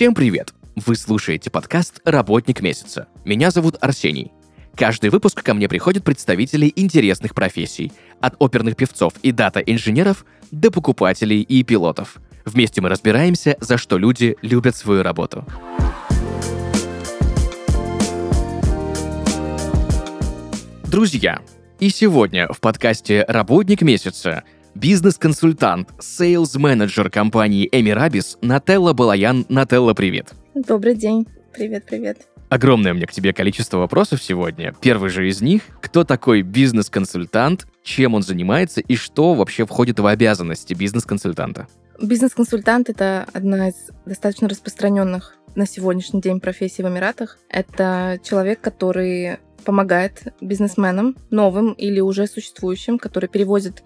Всем 0.00 0.14
привет! 0.14 0.54
Вы 0.76 0.96
слушаете 0.96 1.50
подкаст 1.50 2.00
«Работник 2.06 2.62
месяца». 2.62 3.06
Меня 3.24 3.50
зовут 3.50 3.76
Арсений. 3.82 4.32
Каждый 4.74 5.10
выпуск 5.10 5.42
ко 5.42 5.52
мне 5.52 5.68
приходят 5.68 6.04
представители 6.04 6.72
интересных 6.74 7.34
профессий, 7.34 7.92
от 8.20 8.34
оперных 8.38 8.76
певцов 8.76 9.12
и 9.22 9.30
data-инженеров 9.30 10.24
до 10.50 10.70
покупателей 10.70 11.42
и 11.42 11.62
пилотов. 11.62 12.16
Вместе 12.46 12.80
мы 12.80 12.88
разбираемся, 12.88 13.58
за 13.60 13.76
что 13.76 13.98
люди 13.98 14.36
любят 14.40 14.74
свою 14.74 15.02
работу. 15.02 15.44
Друзья, 20.90 21.40
и 21.80 21.88
сегодня 21.88 22.46
в 22.52 22.60
подкасте 22.60 23.24
«Работник 23.26 23.80
месяца» 23.80 24.44
бизнес-консультант, 24.74 25.88
sales-менеджер 25.98 27.10
компании 27.10 27.68
Emirabiz 27.72 28.36
Нателла 28.42 28.92
Балаян. 28.92 29.46
Нателла, 29.48 29.94
привет. 29.94 30.34
Добрый 30.54 30.94
день. 30.94 31.26
Привет, 31.54 31.86
привет. 31.86 32.28
Огромное 32.50 32.92
мне 32.92 33.06
к 33.06 33.12
тебе 33.12 33.32
количество 33.32 33.78
вопросов 33.78 34.22
сегодня. 34.22 34.74
Первый 34.80 35.08
же 35.08 35.26
из 35.26 35.40
них— 35.40 35.62
кто 35.80 36.04
такой 36.04 36.42
бизнес-консультант, 36.42 37.66
чем 37.82 38.14
он 38.14 38.22
занимается 38.22 38.82
и 38.82 38.94
что 38.94 39.32
вообще 39.32 39.64
входит 39.64 39.98
в 40.00 40.06
обязанности 40.06 40.74
бизнес-консультанта? 40.74 41.66
Бизнес-консультант— 42.00 42.88
это 42.90 43.26
одна 43.32 43.70
из 43.70 43.74
достаточно 44.04 44.48
распространенных 44.48 45.36
на 45.54 45.66
сегодняшний 45.66 46.20
день 46.20 46.40
профессий 46.40 46.82
в 46.82 46.88
Эмиратах. 46.88 47.38
Это 47.48 48.18
человек, 48.22 48.60
который 48.60 49.38
помогает 49.60 50.34
бизнесменам, 50.40 51.16
новым 51.30 51.72
или 51.72 52.00
уже 52.00 52.26
существующим, 52.26 52.98
который 52.98 53.28
перевозит 53.28 53.82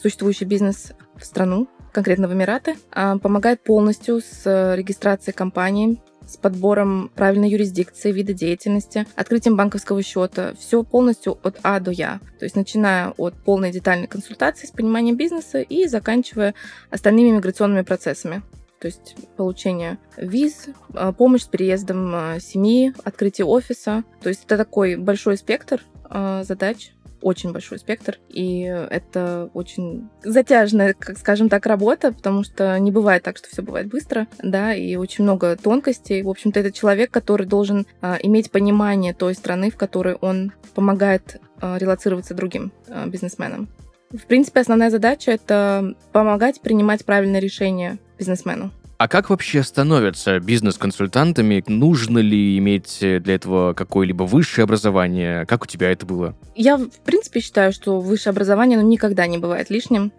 существующий 0.00 0.44
бизнес 0.44 0.92
в 1.16 1.24
страну, 1.24 1.68
конкретно 1.92 2.28
в 2.28 2.32
Эмираты, 2.32 2.76
а 2.92 3.18
помогает 3.18 3.62
полностью 3.62 4.20
с 4.20 4.42
э, 4.44 4.76
регистрацией 4.76 5.34
компании, 5.34 6.00
с 6.28 6.36
подбором 6.36 7.10
правильной 7.14 7.48
юрисдикции, 7.48 8.12
вида 8.12 8.34
деятельности, 8.34 9.06
открытием 9.16 9.56
банковского 9.56 10.02
счета. 10.02 10.52
Все 10.58 10.82
полностью 10.82 11.38
от 11.42 11.58
А 11.62 11.80
до 11.80 11.90
Я. 11.90 12.20
То 12.38 12.44
есть 12.44 12.54
начиная 12.54 13.10
от 13.16 13.34
полной 13.34 13.72
детальной 13.72 14.06
консультации 14.06 14.66
с 14.66 14.70
пониманием 14.70 15.16
бизнеса 15.16 15.60
и 15.60 15.86
заканчивая 15.86 16.54
остальными 16.90 17.30
миграционными 17.30 17.82
процессами 17.82 18.42
то 18.80 18.86
есть 18.86 19.16
получение 19.36 19.98
виз, 20.16 20.68
а, 20.94 21.12
помощь 21.12 21.42
с 21.42 21.46
переездом 21.46 22.12
а, 22.14 22.40
семьи, 22.40 22.92
открытие 23.04 23.46
офиса. 23.46 24.04
То 24.22 24.28
есть 24.28 24.44
это 24.44 24.56
такой 24.56 24.96
большой 24.96 25.36
спектр 25.36 25.82
а, 26.04 26.44
задач, 26.44 26.92
очень 27.20 27.52
большой 27.52 27.78
спектр, 27.78 28.18
и 28.28 28.60
это 28.62 29.50
очень 29.54 30.08
затяжная, 30.22 30.94
как 30.94 31.18
скажем 31.18 31.48
так, 31.48 31.66
работа, 31.66 32.12
потому 32.12 32.44
что 32.44 32.78
не 32.78 32.92
бывает 32.92 33.22
так, 33.22 33.36
что 33.36 33.48
все 33.48 33.62
бывает 33.62 33.88
быстро, 33.88 34.28
да, 34.42 34.74
и 34.74 34.96
очень 34.96 35.24
много 35.24 35.56
тонкостей. 35.56 36.22
В 36.22 36.28
общем-то, 36.28 36.60
это 36.60 36.72
человек, 36.72 37.10
который 37.10 37.46
должен 37.46 37.86
а, 38.00 38.18
иметь 38.22 38.50
понимание 38.50 39.14
той 39.14 39.34
страны, 39.34 39.70
в 39.70 39.76
которой 39.76 40.14
он 40.14 40.52
помогает 40.74 41.40
а, 41.60 41.76
релацироваться 41.78 42.34
другим 42.34 42.72
а, 42.88 43.06
бизнесменам. 43.06 43.68
В 44.10 44.24
принципе, 44.26 44.60
основная 44.60 44.90
задача— 44.90 45.30
это 45.32 45.94
помогать 46.12 46.62
принимать 46.62 47.04
правильные 47.04 47.40
решения 47.40 47.98
бизнесмену. 48.18 48.70
А 48.98 49.06
как 49.06 49.30
вообще 49.30 49.62
становятся 49.62 50.40
бизнес-консультантами? 50.40 51.62
Нужно 51.68 52.18
ли 52.18 52.58
иметь 52.58 52.98
для 53.00 53.34
этого 53.34 53.72
какое-либо 53.72 54.24
высшее 54.24 54.64
образование? 54.64 55.46
Как 55.46 55.62
у 55.62 55.66
тебя 55.66 55.92
это 55.92 56.04
было? 56.04 56.34
Я, 56.56 56.76
в 56.76 57.00
принципе, 57.04 57.40
считаю, 57.40 57.72
что 57.72 58.00
высшее 58.00 58.32
образование 58.32 58.78
ну, 58.78 58.86
никогда 58.86 59.26
не 59.28 59.38
бывает 59.38 59.70
лишним. 59.70 60.12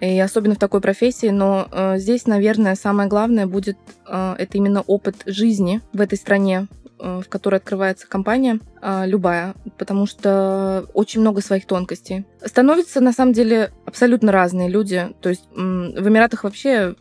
И 0.00 0.18
особенно 0.20 0.54
в 0.54 0.58
такой 0.58 0.80
профессии, 0.80 1.28
но 1.28 1.68
э, 1.70 1.98
здесь, 1.98 2.26
наверное, 2.26 2.76
самое 2.76 3.08
главное 3.08 3.46
будет 3.46 3.76
э, 4.06 4.36
это 4.38 4.56
именно 4.56 4.82
опыт 4.82 5.16
жизни 5.26 5.80
в 5.92 6.00
этой 6.00 6.16
стране, 6.16 6.68
Э, 7.04 7.20
в 7.20 7.28
которой 7.28 7.56
открывается 7.56 8.06
компания, 8.06 8.60
любая, 8.82 9.54
потому 9.78 10.06
что 10.06 10.86
очень 10.92 11.20
много 11.20 11.40
своих 11.40 11.66
тонкостей. 11.66 12.24
Становятся, 12.44 13.00
на 13.00 13.12
самом 13.12 13.32
деле, 13.32 13.70
абсолютно 13.86 14.32
разные 14.32 14.68
люди. 14.68 15.08
То 15.20 15.28
есть 15.28 15.44
в 15.52 16.08
Эмиратах 16.08 16.44
вообще 16.44 16.96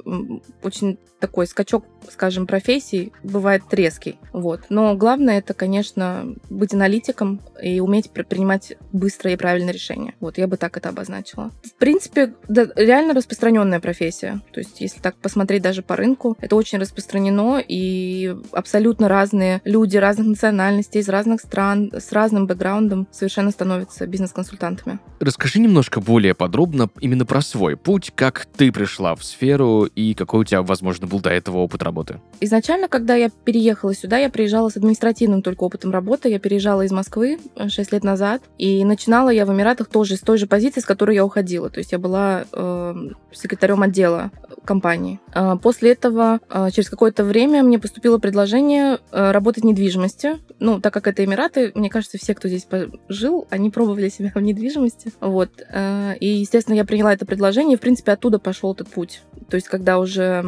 очень 0.61 0.99
такой 1.19 1.45
скачок, 1.45 1.85
скажем, 2.09 2.47
профессий 2.47 3.13
бывает 3.23 3.61
резкий. 3.71 4.17
Вот. 4.33 4.61
Но 4.69 4.95
главное 4.95 5.37
это, 5.37 5.53
конечно, 5.53 6.35
быть 6.49 6.73
аналитиком 6.73 7.41
и 7.61 7.79
уметь 7.79 8.09
принимать 8.09 8.75
быстрые 8.91 9.35
и 9.35 9.37
правильные 9.37 9.71
решения. 9.71 10.15
Вот, 10.19 10.39
я 10.39 10.47
бы 10.47 10.57
так 10.57 10.77
это 10.77 10.89
обозначила. 10.89 11.51
В 11.63 11.75
принципе, 11.75 12.33
да, 12.47 12.67
реально 12.75 13.13
распространенная 13.13 13.79
профессия. 13.79 14.41
То 14.51 14.59
есть, 14.59 14.81
если 14.81 14.99
так 14.99 15.15
посмотреть 15.15 15.61
даже 15.61 15.83
по 15.83 15.95
рынку, 15.95 16.35
это 16.41 16.55
очень 16.55 16.79
распространено, 16.79 17.63
и 17.65 18.35
абсолютно 18.51 19.07
разные 19.07 19.61
люди 19.63 19.97
разных 19.97 20.25
национальностей, 20.25 21.01
из 21.01 21.09
разных 21.09 21.41
стран, 21.41 21.70
с 21.75 22.11
разным 22.11 22.47
бэкграундом 22.47 23.07
совершенно 23.11 23.51
становятся 23.51 24.07
бизнес-консультантами. 24.07 24.99
Расскажи 25.19 25.59
немножко 25.59 26.01
более 26.01 26.33
подробно 26.33 26.89
именно 26.99 27.25
про 27.25 27.41
свой 27.41 27.77
путь, 27.77 28.11
как 28.15 28.45
ты 28.45 28.71
пришла 28.71 29.15
в 29.15 29.23
сферу 29.23 29.85
и 29.85 30.13
какой 30.13 30.41
у 30.41 30.43
тебя, 30.43 30.61
возможно, 30.61 31.07
был 31.07 31.19
до 31.19 31.29
этого 31.29 31.57
опыт 31.57 31.83
работы? 31.83 32.19
Изначально, 32.39 32.87
когда 32.87 33.15
я 33.15 33.29
переехала 33.29 33.93
сюда, 33.93 34.17
я 34.17 34.29
приезжала 34.29 34.69
с 34.69 34.77
административным 34.77 35.41
только 35.41 35.63
опытом 35.63 35.91
работы. 35.91 36.29
Я 36.29 36.39
переезжала 36.39 36.81
из 36.81 36.91
Москвы 36.91 37.39
6 37.55 37.91
лет 37.91 38.03
назад. 38.03 38.41
И 38.57 38.83
начинала 38.83 39.29
я 39.29 39.45
в 39.45 39.53
Эмиратах 39.53 39.87
тоже 39.87 40.15
с 40.15 40.19
той 40.19 40.37
же 40.37 40.47
позиции, 40.47 40.81
с 40.81 40.85
которой 40.85 41.15
я 41.15 41.25
уходила. 41.25 41.69
То 41.69 41.79
есть 41.79 41.91
я 41.91 41.99
была 41.99 42.45
э, 42.51 42.95
секретарем 43.31 43.81
отдела 43.81 44.31
компании. 44.65 45.19
Э, 45.33 45.55
после 45.61 45.91
этого, 45.91 46.39
э, 46.49 46.69
через 46.71 46.89
какое-то 46.89 47.23
время, 47.23 47.63
мне 47.63 47.79
поступило 47.79 48.17
предложение 48.17 48.99
э, 49.11 49.31
работать 49.31 49.63
в 49.63 49.67
недвижимости. 49.67 50.37
Ну, 50.59 50.79
так 50.79 50.93
как 50.93 51.07
это 51.07 51.23
Эмираты, 51.23 51.60
мне 51.75 51.89
кажется, 51.89 52.17
все, 52.17 52.33
кто 52.33 52.47
здесь 52.47 52.67
жил, 53.09 53.47
они 53.49 53.69
пробовали 53.69 54.09
себя 54.09 54.31
в 54.33 54.41
недвижимости. 54.41 55.11
Вот. 55.19 55.49
Э, 55.69 56.15
и, 56.19 56.27
естественно, 56.27 56.75
я 56.75 56.85
приняла 56.85 57.13
это 57.13 57.25
предложение, 57.25 57.75
и, 57.75 57.77
в 57.77 57.81
принципе, 57.81 58.11
оттуда 58.11 58.39
пошел 58.39 58.73
этот 58.73 58.89
путь. 58.89 59.21
То 59.51 59.55
есть, 59.55 59.67
когда 59.67 59.99
уже 59.99 60.43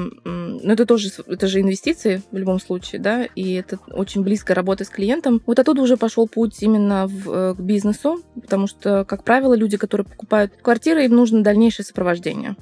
но 0.63 0.73
это 0.73 0.85
тоже, 0.85 1.09
это 1.27 1.47
же 1.47 1.61
инвестиции 1.61 2.21
в 2.31 2.37
любом 2.37 2.59
случае, 2.59 3.01
да, 3.01 3.25
и 3.25 3.53
это 3.53 3.77
очень 3.91 4.23
близкая 4.23 4.55
работа 4.55 4.85
с 4.85 4.89
клиентом. 4.89 5.41
Вот 5.45 5.59
оттуда 5.59 5.81
уже 5.81 5.97
пошел 5.97 6.27
путь 6.27 6.61
именно 6.61 7.07
в, 7.07 7.29
э, 7.29 7.55
к 7.55 7.59
бизнесу, 7.59 8.21
потому 8.35 8.67
что, 8.67 9.03
как 9.05 9.23
правило, 9.23 9.53
люди, 9.53 9.77
которые 9.77 10.05
покупают 10.05 10.53
квартиры, 10.61 11.05
им 11.05 11.15
нужно 11.15 11.43
дальнейшее 11.43 11.85
сопровождение 11.85 12.55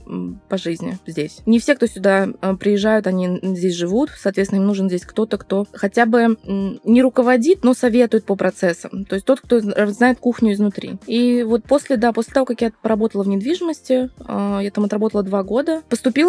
по 0.50 0.58
жизни 0.58 0.98
здесь. 1.06 1.42
Не 1.46 1.60
все, 1.60 1.76
кто 1.76 1.86
сюда 1.86 2.28
э, 2.42 2.56
приезжают, 2.56 3.08
они 3.08 3.40
здесь 3.44 3.76
живут, 3.76 4.10
соответственно, 4.18 4.60
им 4.60 4.68
нужен 4.68 4.88
здесь 4.88 5.06
кто-то, 5.06 5.38
кто 5.38 5.68
хотя 5.72 6.06
бы 6.06 6.38
не 6.84 7.02
руководит, 7.02 7.64
но 7.64 7.74
советует 7.74 8.26
по 8.26 8.36
процессам. 8.36 9.06
То 9.06 9.16
есть 9.16 9.26
тот, 9.26 9.42
кто 9.42 9.60
знает 9.60 10.20
кухню 10.20 10.54
изнутри. 10.54 10.98
И 11.06 11.44
вот 11.44 11.64
после, 11.64 11.98
да, 11.98 12.12
после 12.14 12.34
того, 12.34 12.46
как 12.46 12.62
я 12.62 12.72
поработала 12.82 13.24
в 13.24 13.28
недвижимости, 13.28 14.10
э, 14.28 14.60
я 14.64 14.72
там 14.72 14.86
отработала 14.86 15.24
два 15.24 15.44
года, 15.44 15.82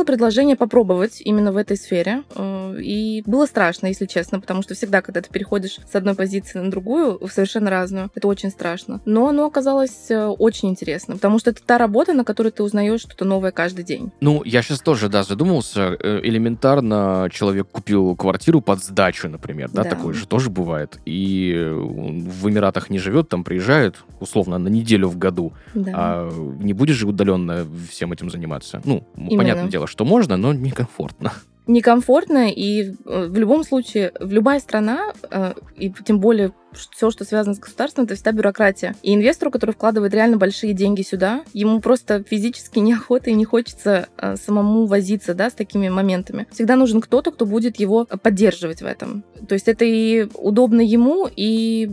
поступило 0.02 0.12
предложение 0.12 0.56
попробовать 0.56 1.22
именно 1.24 1.52
в 1.52 1.56
этой 1.56 1.76
сфере. 1.76 2.22
Э, 2.34 2.76
и 2.80 3.22
было 3.26 3.46
страшно, 3.46 3.88
если 3.88 4.06
честно, 4.06 4.40
потому 4.40 4.62
что 4.62 4.74
всегда, 4.74 5.00
когда 5.00 5.20
ты 5.20 5.30
переходишь 5.30 5.78
с 5.90 5.94
одной 5.94 6.14
позиции 6.14 6.58
на 6.58 6.70
другую, 6.70 7.18
в 7.20 7.30
совершенно 7.30 7.70
разную, 7.70 8.10
это 8.14 8.28
очень 8.28 8.50
страшно. 8.50 9.00
Но 9.04 9.28
оно 9.28 9.46
оказалось 9.46 10.10
э, 10.10 10.26
очень 10.26 10.68
интересно, 10.68 11.14
потому 11.14 11.38
что 11.38 11.50
это 11.50 11.62
та 11.64 11.78
работа, 11.78 12.12
на 12.12 12.24
которой 12.24 12.50
ты 12.50 12.62
узнаешь 12.62 13.00
что-то 13.00 13.24
новое 13.24 13.50
каждый 13.50 13.84
день. 13.84 14.12
Ну, 14.20 14.42
я 14.44 14.62
сейчас 14.62 14.80
тоже, 14.80 15.08
да, 15.08 15.22
задумался. 15.22 15.96
Э, 15.98 16.20
элементарно 16.22 17.28
человек 17.32 17.68
купил 17.68 18.16
квартиру 18.16 18.60
под 18.60 18.82
сдачу, 18.82 19.28
например, 19.28 19.70
да, 19.72 19.82
да. 19.82 19.90
такое 19.90 20.14
же 20.14 20.26
тоже 20.26 20.50
бывает. 20.50 20.98
И 21.06 21.68
в 21.72 22.48
Эмиратах 22.48 22.90
не 22.90 22.98
живет, 22.98 23.28
там 23.28 23.44
приезжает, 23.44 23.96
условно, 24.20 24.58
на 24.58 24.68
неделю 24.68 25.08
в 25.08 25.18
году. 25.18 25.52
Да. 25.74 25.92
А 25.94 26.30
не 26.60 26.72
будешь 26.72 26.96
же 26.96 27.06
удаленно 27.06 27.66
всем 27.90 28.12
этим 28.12 28.30
заниматься. 28.30 28.80
Ну, 28.84 29.06
Именно. 29.16 29.36
понятное 29.36 29.70
дело, 29.70 29.86
что 29.92 30.04
можно, 30.04 30.36
но 30.36 30.52
некомфортно 30.54 31.32
некомфортно, 31.66 32.50
и 32.50 32.92
э, 33.04 33.26
в 33.28 33.36
любом 33.36 33.64
случае, 33.64 34.12
в 34.18 34.32
любая 34.32 34.58
страна, 34.60 35.12
э, 35.30 35.54
и 35.76 35.92
тем 36.04 36.18
более 36.18 36.52
все, 36.90 37.10
что 37.10 37.24
связано 37.24 37.54
с 37.54 37.58
государством, 37.58 38.04
это 38.04 38.14
всегда 38.14 38.32
бюрократия. 38.32 38.96
И 39.02 39.14
инвестору, 39.14 39.50
который 39.50 39.72
вкладывает 39.72 40.14
реально 40.14 40.38
большие 40.38 40.72
деньги 40.72 41.02
сюда, 41.02 41.44
ему 41.52 41.80
просто 41.80 42.24
физически 42.24 42.78
неохота 42.80 43.30
и 43.30 43.34
не 43.34 43.44
хочется 43.44 44.08
э, 44.18 44.36
самому 44.36 44.86
возиться, 44.86 45.34
да, 45.34 45.50
с 45.50 45.54
такими 45.54 45.88
моментами. 45.88 46.46
Всегда 46.50 46.76
нужен 46.76 47.00
кто-то, 47.00 47.30
кто 47.30 47.46
будет 47.46 47.78
его 47.78 48.06
поддерживать 48.06 48.82
в 48.82 48.86
этом. 48.86 49.24
То 49.48 49.54
есть 49.54 49.68
это 49.68 49.84
и 49.84 50.28
удобно 50.34 50.80
ему, 50.80 51.28
и 51.34 51.90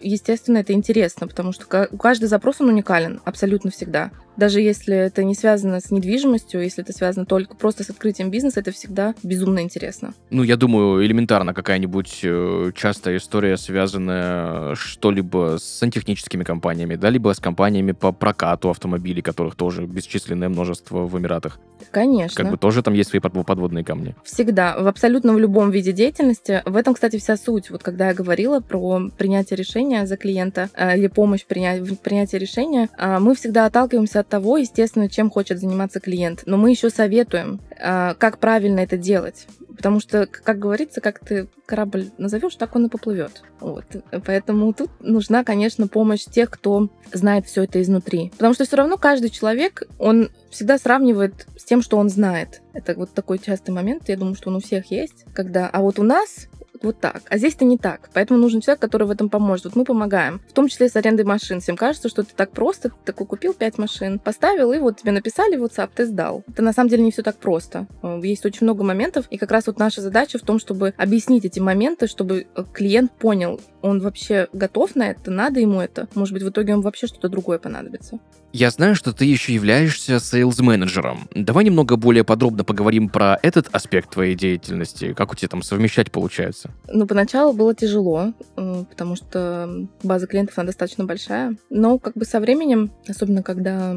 естественно, 0.00 0.58
это 0.58 0.72
интересно, 0.72 1.28
потому 1.28 1.52
что 1.52 1.66
каждый 1.66 2.26
запрос, 2.26 2.60
он 2.60 2.68
уникален 2.68 3.20
абсолютно 3.24 3.70
всегда. 3.70 4.10
Даже 4.36 4.60
если 4.60 4.96
это 4.96 5.24
не 5.24 5.34
связано 5.34 5.80
с 5.80 5.90
недвижимостью, 5.90 6.62
если 6.62 6.82
это 6.82 6.92
связано 6.92 7.26
только 7.26 7.54
просто 7.54 7.84
с 7.84 7.90
открытием 7.90 8.30
бизнеса, 8.30 8.60
это 8.60 8.72
всегда 8.72 9.14
безумно 9.22 9.60
интересно. 9.60 10.14
Ну, 10.30 10.42
я 10.42 10.56
думаю, 10.56 11.04
элементарно 11.04 11.54
какая-нибудь 11.54 12.20
э, 12.22 12.72
частая 12.74 13.18
история, 13.18 13.56
связанная 13.56 14.74
что-либо 14.74 15.58
с 15.58 15.64
сантехническими 15.64 16.44
компаниями, 16.44 16.96
да, 16.96 17.10
либо 17.10 17.34
с 17.34 17.40
компаниями 17.40 17.92
по 17.92 18.12
прокату 18.12 18.70
автомобилей, 18.70 19.22
которых 19.22 19.54
тоже 19.54 19.86
бесчисленное 19.86 20.48
множество 20.48 21.06
в 21.06 21.18
Эмиратах. 21.18 21.58
Конечно. 21.90 22.42
Как 22.42 22.50
бы 22.50 22.56
тоже 22.56 22.82
там 22.82 22.94
есть 22.94 23.10
свои 23.10 23.20
подводные 23.20 23.84
камни. 23.84 24.14
Всегда. 24.24 24.78
В 24.78 24.86
абсолютно 24.86 25.32
в 25.32 25.38
любом 25.38 25.70
виде 25.70 25.92
деятельности. 25.92 26.62
В 26.64 26.76
этом, 26.76 26.94
кстати, 26.94 27.18
вся 27.18 27.36
суть. 27.36 27.70
Вот 27.70 27.82
когда 27.82 28.08
я 28.08 28.14
говорила 28.14 28.60
про 28.60 29.10
принятие 29.18 29.56
решения 29.56 30.06
за 30.06 30.16
клиента 30.16 30.70
э, 30.74 30.96
или 30.96 31.08
помощь 31.08 31.42
в 31.42 31.46
принятии 31.46 32.36
решения, 32.36 32.88
э, 32.96 33.18
мы 33.18 33.34
всегда 33.34 33.66
отталкиваемся 33.66 34.21
от 34.22 34.28
того, 34.28 34.56
естественно, 34.56 35.08
чем 35.08 35.30
хочет 35.30 35.60
заниматься 35.60 36.00
клиент. 36.00 36.42
Но 36.46 36.56
мы 36.56 36.70
еще 36.70 36.90
советуем, 36.90 37.60
э, 37.78 38.14
как 38.14 38.38
правильно 38.38 38.80
это 38.80 38.96
делать. 38.96 39.46
Потому 39.76 40.00
что, 40.00 40.26
как 40.26 40.58
говорится, 40.58 41.00
как 41.00 41.20
ты 41.20 41.48
корабль 41.66 42.10
назовешь, 42.18 42.56
так 42.56 42.76
он 42.76 42.86
и 42.86 42.88
поплывет. 42.88 43.42
Вот. 43.60 43.84
Поэтому 44.26 44.72
тут 44.72 44.90
нужна, 45.00 45.44
конечно, 45.44 45.88
помощь 45.88 46.24
тех, 46.24 46.50
кто 46.50 46.88
знает 47.12 47.46
все 47.46 47.64
это 47.64 47.80
изнутри. 47.80 48.30
Потому 48.32 48.54
что 48.54 48.64
все 48.64 48.76
равно 48.76 48.96
каждый 48.96 49.30
человек, 49.30 49.84
он 49.98 50.30
всегда 50.50 50.78
сравнивает 50.78 51.46
с 51.56 51.64
тем, 51.64 51.82
что 51.82 51.96
он 51.96 52.08
знает. 52.08 52.60
Это 52.74 52.94
вот 52.94 53.12
такой 53.12 53.38
частый 53.38 53.74
момент, 53.74 54.08
я 54.08 54.16
думаю, 54.16 54.34
что 54.34 54.50
он 54.50 54.56
у 54.56 54.60
всех 54.60 54.90
есть, 54.90 55.24
когда, 55.34 55.68
а 55.68 55.80
вот 55.80 55.98
у 55.98 56.02
нас 56.02 56.48
вот 56.84 57.00
так. 57.00 57.22
А 57.28 57.38
здесь 57.38 57.54
это 57.54 57.64
не 57.64 57.78
так. 57.78 58.10
Поэтому 58.12 58.38
нужен 58.38 58.60
человек, 58.60 58.80
который 58.80 59.06
в 59.06 59.10
этом 59.10 59.28
поможет. 59.28 59.66
Вот 59.66 59.76
мы 59.76 59.84
помогаем. 59.84 60.40
В 60.48 60.52
том 60.52 60.68
числе 60.68 60.88
с 60.88 60.96
арендой 60.96 61.24
машин. 61.24 61.60
Всем 61.60 61.76
кажется, 61.76 62.08
что 62.08 62.22
это 62.22 62.34
так 62.34 62.52
просто. 62.52 62.90
Ты 62.90 62.94
такой 63.04 63.26
купил 63.26 63.54
5 63.54 63.78
машин, 63.78 64.18
поставил, 64.18 64.72
и 64.72 64.78
вот 64.78 64.98
тебе 64.98 65.12
написали 65.12 65.56
в 65.56 65.64
WhatsApp, 65.64 65.90
ты 65.94 66.06
сдал. 66.06 66.44
Это 66.48 66.62
на 66.62 66.72
самом 66.72 66.90
деле 66.90 67.04
не 67.04 67.10
все 67.10 67.22
так 67.22 67.36
просто. 67.36 67.86
Э, 68.02 68.20
есть 68.22 68.44
очень 68.44 68.64
много 68.66 68.84
моментов, 68.84 69.26
и 69.30 69.38
как 69.38 69.50
раз 69.50 69.66
вот 69.66 69.78
наша 69.78 70.00
задача 70.00 70.38
в 70.38 70.42
том, 70.42 70.58
чтобы 70.58 70.94
объяснить 70.96 71.44
эти 71.44 71.60
моменты, 71.60 72.06
чтобы 72.06 72.46
э, 72.54 72.64
клиент 72.72 73.12
понял, 73.12 73.60
он 73.80 74.00
вообще 74.00 74.48
готов 74.52 74.94
на 74.96 75.10
это, 75.10 75.30
надо 75.30 75.60
ему 75.60 75.80
это. 75.80 76.08
Может 76.14 76.34
быть, 76.34 76.42
в 76.42 76.50
итоге 76.50 76.74
он 76.74 76.80
вообще 76.80 77.06
что-то 77.06 77.28
другое 77.28 77.58
понадобится. 77.58 78.18
Я 78.52 78.70
знаю, 78.70 78.94
что 78.94 79.12
ты 79.12 79.24
еще 79.24 79.54
являешься 79.54 80.20
сейлс-менеджером. 80.20 81.28
Давай 81.34 81.64
немного 81.64 81.96
более 81.96 82.22
подробно 82.22 82.64
поговорим 82.64 83.08
про 83.08 83.38
этот 83.42 83.68
аспект 83.72 84.10
твоей 84.10 84.34
деятельности. 84.34 85.14
Как 85.14 85.32
у 85.32 85.34
тебя 85.34 85.48
там 85.48 85.62
совмещать 85.62 86.12
получается? 86.12 86.70
Ну, 86.86 87.06
поначалу 87.06 87.54
было 87.54 87.74
тяжело, 87.74 88.34
потому 88.54 89.16
что 89.16 89.88
база 90.02 90.26
клиентов, 90.26 90.58
она 90.58 90.66
достаточно 90.66 91.04
большая. 91.04 91.56
Но 91.70 91.98
как 91.98 92.14
бы 92.14 92.26
со 92.26 92.40
временем, 92.40 92.92
особенно 93.08 93.42
когда 93.42 93.96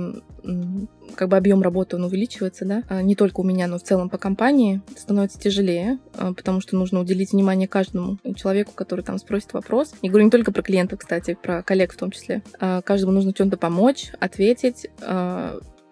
как 1.16 1.30
бы 1.30 1.38
объем 1.38 1.62
работы 1.62 1.96
он 1.96 2.04
увеличивается, 2.04 2.66
да, 2.66 2.84
а 2.90 3.02
не 3.02 3.16
только 3.16 3.42
у 3.42 3.44
меня, 3.44 3.68
но 3.68 3.78
в 3.78 3.84
целом 3.84 4.10
по 4.10 4.18
компании, 4.18 4.82
становится 4.98 5.40
тяжелее, 5.40 6.00
а, 6.18 6.34
потому 6.34 6.62
что 6.62 6.76
нужно 6.76 7.00
уделить 7.00 7.32
внимание 7.32 7.68
каждому 7.68 8.18
человеку, 8.36 8.72
который 8.74 9.04
там 9.04 9.18
спросит 9.18 9.54
вопрос. 9.54 9.94
Я 10.02 10.10
говорю 10.10 10.26
не 10.26 10.32
только 10.32 10.52
про 10.52 10.62
клиентов, 10.62 11.00
кстати, 11.00 11.38
про 11.42 11.64
коллег 11.64 11.94
в 11.94 11.98
том 11.98 12.12
числе. 12.12 12.42
А, 12.60 12.82
каждому 12.82 13.14
нужно 13.14 13.34
чем-то 13.34 13.58
помочь, 13.58 14.12
ответить, 14.20 14.88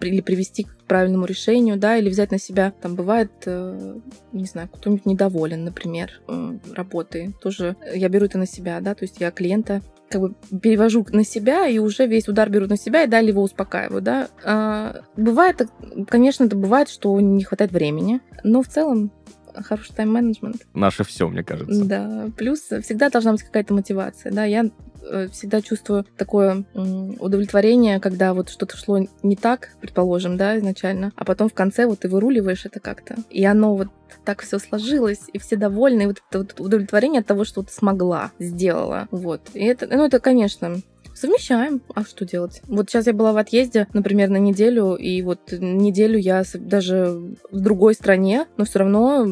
или 0.01 0.21
привести 0.21 0.63
к 0.63 0.75
правильному 0.87 1.25
решению, 1.25 1.77
да, 1.77 1.97
или 1.97 2.09
взять 2.09 2.31
на 2.31 2.39
себя. 2.39 2.73
Там 2.81 2.95
бывает, 2.95 3.31
э, 3.45 3.99
не 4.31 4.45
знаю, 4.45 4.69
кто-нибудь 4.69 5.05
недоволен, 5.05 5.63
например, 5.63 6.21
э, 6.27 6.57
работой. 6.73 7.33
Тоже 7.41 7.75
я 7.93 8.09
беру 8.09 8.25
это 8.25 8.37
на 8.37 8.45
себя, 8.45 8.79
да, 8.81 8.95
то 8.95 9.03
есть 9.03 9.19
я 9.19 9.31
клиента 9.31 9.81
как 10.13 10.21
бы 10.21 10.33
перевожу 10.59 11.05
на 11.11 11.23
себя 11.23 11.67
и 11.67 11.79
уже 11.79 12.05
весь 12.05 12.27
удар 12.27 12.49
беру 12.49 12.67
на 12.67 12.77
себя 12.77 13.03
и 13.03 13.07
далее 13.07 13.29
его 13.29 13.41
успокаиваю, 13.41 14.01
да. 14.01 14.27
А, 14.43 15.01
бывает, 15.17 15.67
конечно, 16.07 16.43
это 16.43 16.55
бывает, 16.55 16.89
что 16.89 17.19
не 17.19 17.43
хватает 17.43 17.71
времени, 17.71 18.21
но 18.43 18.61
в 18.61 18.67
целом 18.67 19.11
хороший 19.61 19.93
тайм-менеджмент. 19.93 20.65
Наше 20.73 21.03
все, 21.03 21.27
мне 21.27 21.43
кажется. 21.43 21.85
Да, 21.85 22.29
плюс 22.37 22.61
всегда 22.61 23.09
должна 23.09 23.33
быть 23.33 23.43
какая-то 23.43 23.73
мотивация, 23.73 24.31
да, 24.31 24.45
я 24.45 24.69
Э, 25.09 25.27
всегда 25.31 25.61
чувствую 25.61 26.05
такое 26.17 26.63
удовлетворение, 26.73 27.99
когда 27.99 28.33
вот 28.33 28.49
что-то 28.49 28.77
шло 28.77 28.99
не 29.21 29.35
так, 29.35 29.69
предположим, 29.81 30.37
да, 30.37 30.57
изначально, 30.57 31.11
а 31.15 31.25
потом 31.25 31.49
в 31.49 31.53
конце 31.53 31.85
вот 31.85 31.99
ты 31.99 32.09
выруливаешь 32.09 32.65
это 32.65 32.79
как-то. 32.79 33.15
И 33.29 33.43
оно 33.43 33.75
вот 33.75 33.87
так 34.23 34.41
все 34.41 34.59
сложилось, 34.59 35.21
и 35.31 35.39
все 35.39 35.55
довольны, 35.55 36.03
и 36.03 36.07
вот 36.07 36.21
это 36.29 36.39
вот 36.39 36.59
удовлетворение 36.59 37.19
от 37.21 37.27
того, 37.27 37.43
что 37.43 37.63
ты 37.63 37.73
смогла, 37.73 38.31
сделала. 38.39 39.07
Вот. 39.11 39.41
И 39.53 39.63
это, 39.65 39.87
ну, 39.87 40.05
это, 40.05 40.19
конечно, 40.19 40.81
Совмещаем. 41.13 41.81
А 41.93 42.03
что 42.03 42.25
делать? 42.25 42.61
Вот 42.67 42.89
сейчас 42.89 43.07
я 43.07 43.13
была 43.13 43.33
в 43.33 43.37
отъезде, 43.37 43.87
например, 43.93 44.29
на 44.29 44.37
неделю, 44.37 44.95
и 44.95 45.21
вот 45.21 45.51
неделю 45.51 46.17
я 46.17 46.43
даже 46.55 47.35
в 47.51 47.59
другой 47.59 47.93
стране, 47.93 48.47
но 48.57 48.65
все 48.65 48.79
равно 48.79 49.27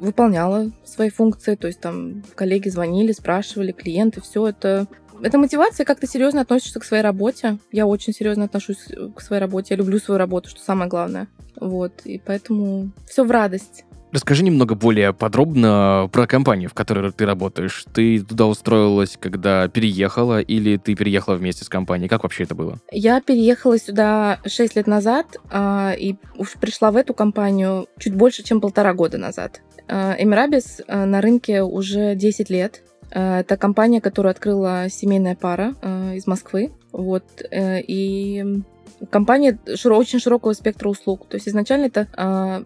выполняла 0.00 0.70
свои 0.84 1.10
функции. 1.10 1.54
То 1.56 1.66
есть 1.66 1.80
там 1.80 2.22
коллеги 2.34 2.68
звонили, 2.68 3.12
спрашивали, 3.12 3.72
клиенты, 3.72 4.20
все 4.20 4.46
это 4.46 4.86
это 5.22 5.38
мотивация, 5.38 5.86
как 5.86 5.98
ты 5.98 6.06
серьезно 6.06 6.42
относишься 6.42 6.78
к 6.78 6.84
своей 6.84 7.02
работе. 7.02 7.58
Я 7.72 7.86
очень 7.86 8.12
серьезно 8.12 8.44
отношусь 8.44 8.88
к 9.14 9.20
своей 9.20 9.40
работе. 9.40 9.68
Я 9.70 9.78
люблю 9.78 9.98
свою 9.98 10.18
работу, 10.18 10.50
что 10.50 10.60
самое 10.60 10.90
главное. 10.90 11.28
Вот. 11.58 12.02
И 12.04 12.20
поэтому 12.24 12.90
все 13.06 13.24
в 13.24 13.30
радость. 13.30 13.84
Расскажи 14.16 14.44
немного 14.44 14.74
более 14.74 15.12
подробно 15.12 16.08
про 16.10 16.26
компанию, 16.26 16.70
в 16.70 16.72
которой 16.72 17.12
ты 17.12 17.26
работаешь. 17.26 17.84
Ты 17.92 18.22
туда 18.22 18.46
устроилась, 18.46 19.18
когда 19.20 19.68
переехала, 19.68 20.40
или 20.40 20.78
ты 20.78 20.94
переехала 20.94 21.34
вместе 21.34 21.66
с 21.66 21.68
компанией? 21.68 22.08
Как 22.08 22.22
вообще 22.22 22.44
это 22.44 22.54
было? 22.54 22.78
Я 22.90 23.20
переехала 23.20 23.78
сюда 23.78 24.40
6 24.46 24.74
лет 24.76 24.86
назад 24.86 25.36
а, 25.50 25.92
и 25.92 26.14
уж 26.38 26.54
пришла 26.54 26.90
в 26.92 26.96
эту 26.96 27.12
компанию 27.12 27.88
чуть 27.98 28.14
больше, 28.14 28.42
чем 28.42 28.62
полтора 28.62 28.94
года 28.94 29.18
назад. 29.18 29.60
А, 29.86 30.16
Эмирабис 30.18 30.80
а, 30.88 31.04
на 31.04 31.20
рынке 31.20 31.60
уже 31.60 32.14
10 32.14 32.48
лет. 32.48 32.84
Это 33.10 33.58
компания, 33.58 34.00
которую 34.00 34.30
открыла 34.30 34.86
семейная 34.88 35.36
пара 35.36 35.74
из 36.14 36.26
Москвы. 36.26 36.72
Вот. 36.90 37.24
Э, 37.50 37.82
и 37.82 38.62
компания 39.10 39.58
очень 39.84 40.20
широкого 40.20 40.54
спектра 40.54 40.88
услуг. 40.88 41.28
То 41.28 41.36
есть 41.36 41.46
изначально 41.48 41.84
это 41.84 42.64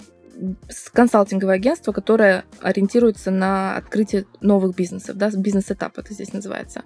консалтинговое 0.93 1.57
агентство, 1.57 1.93
которое 1.93 2.45
ориентируется 2.61 3.31
на 3.31 3.77
открытие 3.77 4.27
новых 4.41 4.77
бизнесов, 4.77 5.17
да, 5.17 5.31
бизнес-этап 5.31 5.99
это 5.99 6.13
здесь 6.15 6.33
называется. 6.33 6.83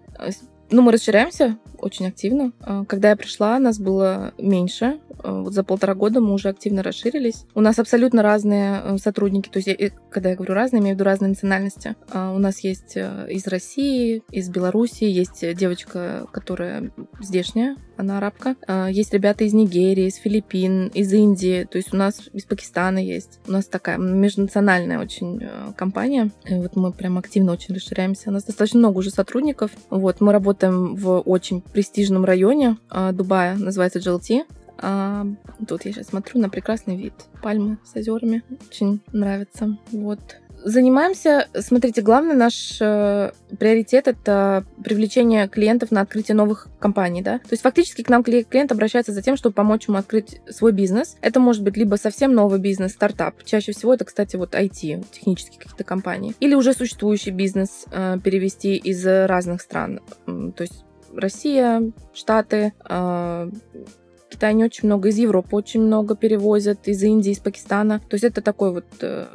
Ну, 0.70 0.82
мы 0.82 0.92
расширяемся 0.92 1.58
очень 1.84 2.06
активно. 2.06 2.52
А, 2.60 2.84
когда 2.86 3.10
я 3.10 3.16
пришла, 3.16 3.58
нас 3.58 3.78
было 3.78 4.32
меньше. 4.38 4.98
А, 5.22 5.42
вот 5.42 5.52
за 5.52 5.62
полтора 5.62 5.94
года 5.94 6.20
мы 6.20 6.32
уже 6.32 6.48
активно 6.48 6.82
расширились. 6.82 7.44
У 7.54 7.60
нас 7.60 7.78
абсолютно 7.78 8.22
разные 8.22 8.80
э, 8.82 8.98
сотрудники. 8.98 9.48
То 9.48 9.58
есть, 9.58 9.68
я, 9.68 9.90
когда 10.10 10.30
я 10.30 10.36
говорю 10.36 10.54
разные, 10.54 10.80
имею 10.80 10.96
в 10.96 10.98
виду 10.98 11.04
разные 11.04 11.28
национальности. 11.28 11.94
А, 12.10 12.32
у 12.32 12.38
нас 12.38 12.60
есть 12.60 12.96
э, 12.96 13.26
из 13.30 13.46
России, 13.46 14.22
из 14.30 14.48
Белоруссии, 14.48 15.08
есть 15.08 15.44
девочка, 15.54 16.26
которая 16.32 16.90
здешняя, 17.20 17.76
она 17.96 18.18
арабка. 18.18 18.56
Есть 18.90 19.12
ребята 19.12 19.44
из 19.44 19.52
Нигерии, 19.52 20.08
из 20.08 20.16
Филиппин, 20.16 20.88
из 20.88 21.12
Индии. 21.12 21.64
То 21.70 21.78
есть 21.78 21.94
у 21.94 21.96
нас 21.96 22.22
из 22.32 22.44
Пакистана 22.44 22.98
есть. 22.98 23.38
У 23.46 23.52
нас 23.52 23.66
такая 23.66 23.98
межнациональная 23.98 24.98
очень 24.98 25.40
э, 25.40 25.72
компания. 25.76 26.30
И 26.44 26.54
вот 26.54 26.74
мы 26.74 26.92
прям 26.92 27.18
активно 27.18 27.52
очень 27.52 27.74
расширяемся. 27.74 28.30
У 28.30 28.32
нас 28.32 28.42
достаточно 28.42 28.80
много 28.80 28.98
уже 28.98 29.10
сотрудников. 29.10 29.70
Вот, 29.90 30.20
мы 30.20 30.32
работаем 30.32 30.54
работаем 30.54 30.94
в 30.94 31.20
очень 31.20 31.60
престижном 31.74 32.24
районе 32.24 32.78
а, 32.88 33.12
Дубая, 33.12 33.56
называется 33.56 33.98
GLT. 33.98 34.44
А, 34.78 35.26
тут 35.68 35.84
я 35.84 35.92
сейчас 35.92 36.06
смотрю 36.06 36.40
на 36.40 36.48
прекрасный 36.48 36.96
вид. 36.96 37.12
Пальмы 37.42 37.78
с 37.84 37.94
озерами. 37.96 38.42
Очень 38.68 39.02
нравится. 39.12 39.76
Вот. 39.92 40.20
Занимаемся, 40.62 41.46
смотрите, 41.58 42.00
главный 42.00 42.34
наш 42.34 42.78
э, 42.80 43.32
приоритет 43.58 44.08
это 44.08 44.64
привлечение 44.82 45.46
клиентов 45.46 45.90
на 45.90 46.00
открытие 46.00 46.34
новых 46.34 46.68
компаний, 46.80 47.20
да. 47.20 47.38
То 47.40 47.50
есть 47.50 47.62
фактически 47.62 48.02
к 48.02 48.08
нам 48.08 48.24
клиент 48.24 48.72
обращается 48.72 49.12
за 49.12 49.20
тем, 49.20 49.36
чтобы 49.36 49.52
помочь 49.52 49.88
ему 49.88 49.98
открыть 49.98 50.40
свой 50.48 50.72
бизнес. 50.72 51.16
Это 51.20 51.38
может 51.38 51.62
быть 51.62 51.76
либо 51.76 51.96
совсем 51.96 52.32
новый 52.32 52.60
бизнес, 52.60 52.92
стартап. 52.92 53.44
Чаще 53.44 53.72
всего 53.72 53.92
это, 53.92 54.06
кстати, 54.06 54.36
вот 54.36 54.54
IT, 54.54 55.04
технические 55.12 55.58
какие-то 55.58 55.84
компании. 55.84 56.34
Или 56.40 56.54
уже 56.54 56.72
существующий 56.72 57.30
бизнес 57.30 57.84
э, 57.90 58.16
перевести 58.24 58.76
из 58.76 59.04
разных 59.04 59.60
стран. 59.60 60.00
То 60.24 60.62
есть 60.62 60.84
Россия, 61.16 61.92
Штаты, 62.12 62.72
э, 62.88 63.50
Китай 64.34 64.52
не 64.54 64.64
очень 64.64 64.88
много, 64.88 65.10
из 65.10 65.16
Европы 65.16 65.54
очень 65.54 65.80
много 65.80 66.16
перевозят, 66.16 66.88
из 66.88 67.00
Индии, 67.04 67.30
из 67.30 67.38
Пакистана. 67.38 68.00
То 68.00 68.14
есть 68.14 68.24
это 68.24 68.42
такой 68.42 68.72
вот 68.72 68.84
э, 69.00 69.26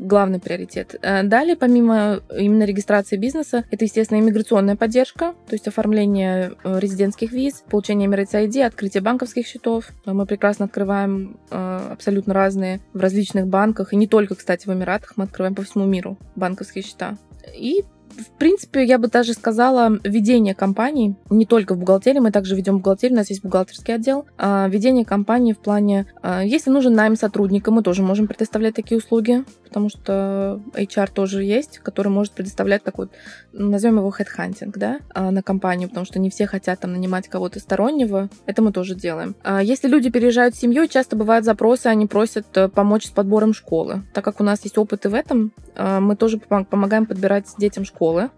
главный 0.00 0.40
приоритет. 0.40 0.96
Э, 1.00 1.22
далее, 1.22 1.54
помимо 1.54 2.20
именно 2.36 2.64
регистрации 2.64 3.16
бизнеса, 3.16 3.64
это, 3.70 3.84
естественно, 3.84 4.18
иммиграционная 4.18 4.74
поддержка, 4.74 5.34
то 5.46 5.54
есть 5.54 5.68
оформление 5.68 6.54
э, 6.64 6.80
резидентских 6.80 7.30
виз, 7.30 7.62
получение 7.70 8.08
Emirates 8.08 8.32
ID, 8.32 8.64
открытие 8.64 9.00
банковских 9.00 9.46
счетов. 9.46 9.90
Мы 10.04 10.26
прекрасно 10.26 10.64
открываем 10.64 11.38
абсолютно 11.50 12.34
разные 12.34 12.80
в 12.92 13.00
различных 13.00 13.46
банках, 13.46 13.92
и 13.92 13.96
не 13.96 14.08
только, 14.08 14.34
кстати, 14.34 14.66
в 14.66 14.72
Эмиратах, 14.72 15.12
мы 15.16 15.24
открываем 15.24 15.54
по 15.54 15.62
всему 15.62 15.84
миру 15.84 16.18
банковские 16.34 16.82
счета. 16.82 17.16
И 17.56 17.84
в 18.18 18.30
принципе, 18.38 18.84
я 18.84 18.98
бы 18.98 19.08
даже 19.08 19.32
сказала, 19.32 19.98
ведение 20.04 20.54
компании, 20.54 21.14
не 21.30 21.46
только 21.46 21.74
в 21.74 21.78
бухгалтерии, 21.78 22.18
мы 22.18 22.32
также 22.32 22.56
ведем 22.56 22.78
бухгалтерию, 22.78 23.16
у 23.16 23.18
нас 23.18 23.30
есть 23.30 23.42
бухгалтерский 23.42 23.94
отдел, 23.94 24.26
а 24.36 24.68
ведение 24.68 25.04
компании 25.04 25.52
в 25.52 25.58
плане, 25.58 26.06
а, 26.22 26.42
если 26.42 26.70
нужен 26.70 26.94
найм 26.94 27.16
сотрудника, 27.16 27.70
мы 27.70 27.82
тоже 27.82 28.02
можем 28.02 28.26
предоставлять 28.26 28.74
такие 28.74 28.98
услуги, 28.98 29.44
потому 29.68 29.88
что 29.88 30.60
HR 30.74 31.10
тоже 31.12 31.44
есть, 31.44 31.78
который 31.78 32.08
может 32.08 32.32
предоставлять 32.32 32.82
такой, 32.82 33.08
назовем 33.52 33.98
его 33.98 34.10
headhunting, 34.10 34.72
да, 34.74 35.00
а, 35.14 35.30
на 35.30 35.42
компанию, 35.42 35.88
потому 35.88 36.06
что 36.06 36.18
не 36.18 36.30
все 36.30 36.46
хотят 36.46 36.80
там 36.80 36.92
нанимать 36.92 37.28
кого-то 37.28 37.60
стороннего, 37.60 38.28
это 38.46 38.62
мы 38.62 38.72
тоже 38.72 38.94
делаем. 38.94 39.36
А 39.44 39.62
если 39.62 39.88
люди 39.88 40.10
переезжают 40.10 40.54
с 40.54 40.58
семьей, 40.58 40.88
часто 40.88 41.16
бывают 41.16 41.44
запросы, 41.44 41.86
они 41.86 42.06
просят 42.06 42.46
э, 42.56 42.68
помочь 42.68 43.06
с 43.06 43.10
подбором 43.10 43.54
школы. 43.54 44.02
Так 44.14 44.24
как 44.24 44.40
у 44.40 44.44
нас 44.44 44.64
есть 44.64 44.78
опыт 44.78 45.06
и 45.06 45.08
в 45.08 45.14
этом, 45.14 45.52
а, 45.74 46.00
мы 46.00 46.16
тоже 46.16 46.38
помогаем 46.38 47.06
подбирать 47.06 47.46
детям 47.58 47.84
школы, 47.84 48.30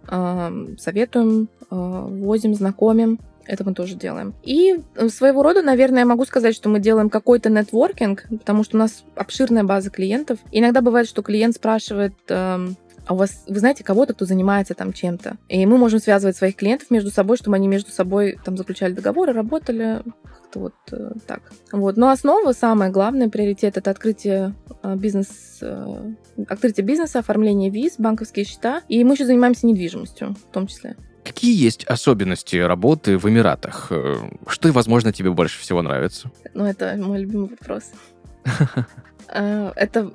советуем, 0.78 1.49
возим, 1.70 2.54
знакомим. 2.54 3.18
Это 3.47 3.64
мы 3.64 3.75
тоже 3.75 3.94
делаем. 3.94 4.35
И 4.42 4.80
э, 4.94 5.09
своего 5.09 5.42
рода, 5.42 5.62
наверное, 5.62 6.00
я 6.00 6.06
могу 6.06 6.25
сказать, 6.25 6.54
что 6.54 6.68
мы 6.68 6.80
делаем 6.80 7.11
какой-то 7.11 7.50
нетворкинг, 7.50 8.26
потому 8.30 8.64
что 8.64 8.76
у 8.76 8.80
нас 8.80 9.04
обширная 9.16 9.64
база 9.64 9.90
клиентов. 9.90 10.38
Иногда 10.52 10.80
бывает, 10.80 11.09
что 11.09 11.23
клиент 11.23 11.56
спрашивает, 11.56 12.14
эм, 12.28 12.76
а 13.06 13.14
у 13.14 13.16
вас, 13.16 13.44
вы 13.49 13.59
знаете 13.59 13.82
кого-то, 13.82 14.14
кто 14.14 14.25
занимается 14.25 14.75
там 14.75 14.92
чем-то. 14.92 15.37
И 15.49 15.66
мы 15.66 15.78
можем 15.78 16.00
связывать 16.00 16.37
своих 16.37 16.56
клиентов 16.56 16.90
между 16.90 17.11
собой, 17.11 17.37
чтобы 17.37 17.56
они 17.56 17.66
между 17.66 17.90
собой 17.90 18.38
там 18.44 18.56
заключали 18.56 18.92
договоры, 18.92 19.32
работали, 19.32 20.02
как-то 20.23 20.61
вот 20.61 20.75
э, 20.92 21.12
так. 21.26 21.42
Вот. 21.73 21.97
Но 21.97 22.11
основа, 22.11 22.52
самое 22.52 22.90
главное, 22.90 23.28
приоритет, 23.28 23.76
это 23.76 23.90
открытие 23.90 24.54
э, 24.82 24.94
бизнес, 24.97 25.59
э, 25.61 26.12
открытие 26.49 26.85
бизнеса, 26.85 27.20
оформление 27.20 27.70
виз, 27.70 27.94
банковские 27.99 28.44
счета. 28.44 28.82
И 28.88 29.02
мы 29.04 29.14
еще 29.14 29.26
занимаемся 29.26 29.66
недвижимостью 29.66 30.35
в 30.35 30.52
том 30.52 30.66
числе. 30.66 30.97
Какие 31.30 31.56
есть 31.56 31.84
особенности 31.84 32.56
работы 32.56 33.16
в 33.16 33.28
Эмиратах? 33.28 33.87
Э, 33.90 34.16
что, 34.49 34.72
возможно, 34.72 35.12
тебе 35.12 35.30
больше 35.30 35.60
всего 35.60 35.80
нравится? 35.80 36.32
Ну, 36.54 36.64
это 36.64 36.96
мой 36.99 37.20
любимый 37.20 37.50
вопрос. 37.50 37.84
Э, 39.32 39.70
это 39.76 40.10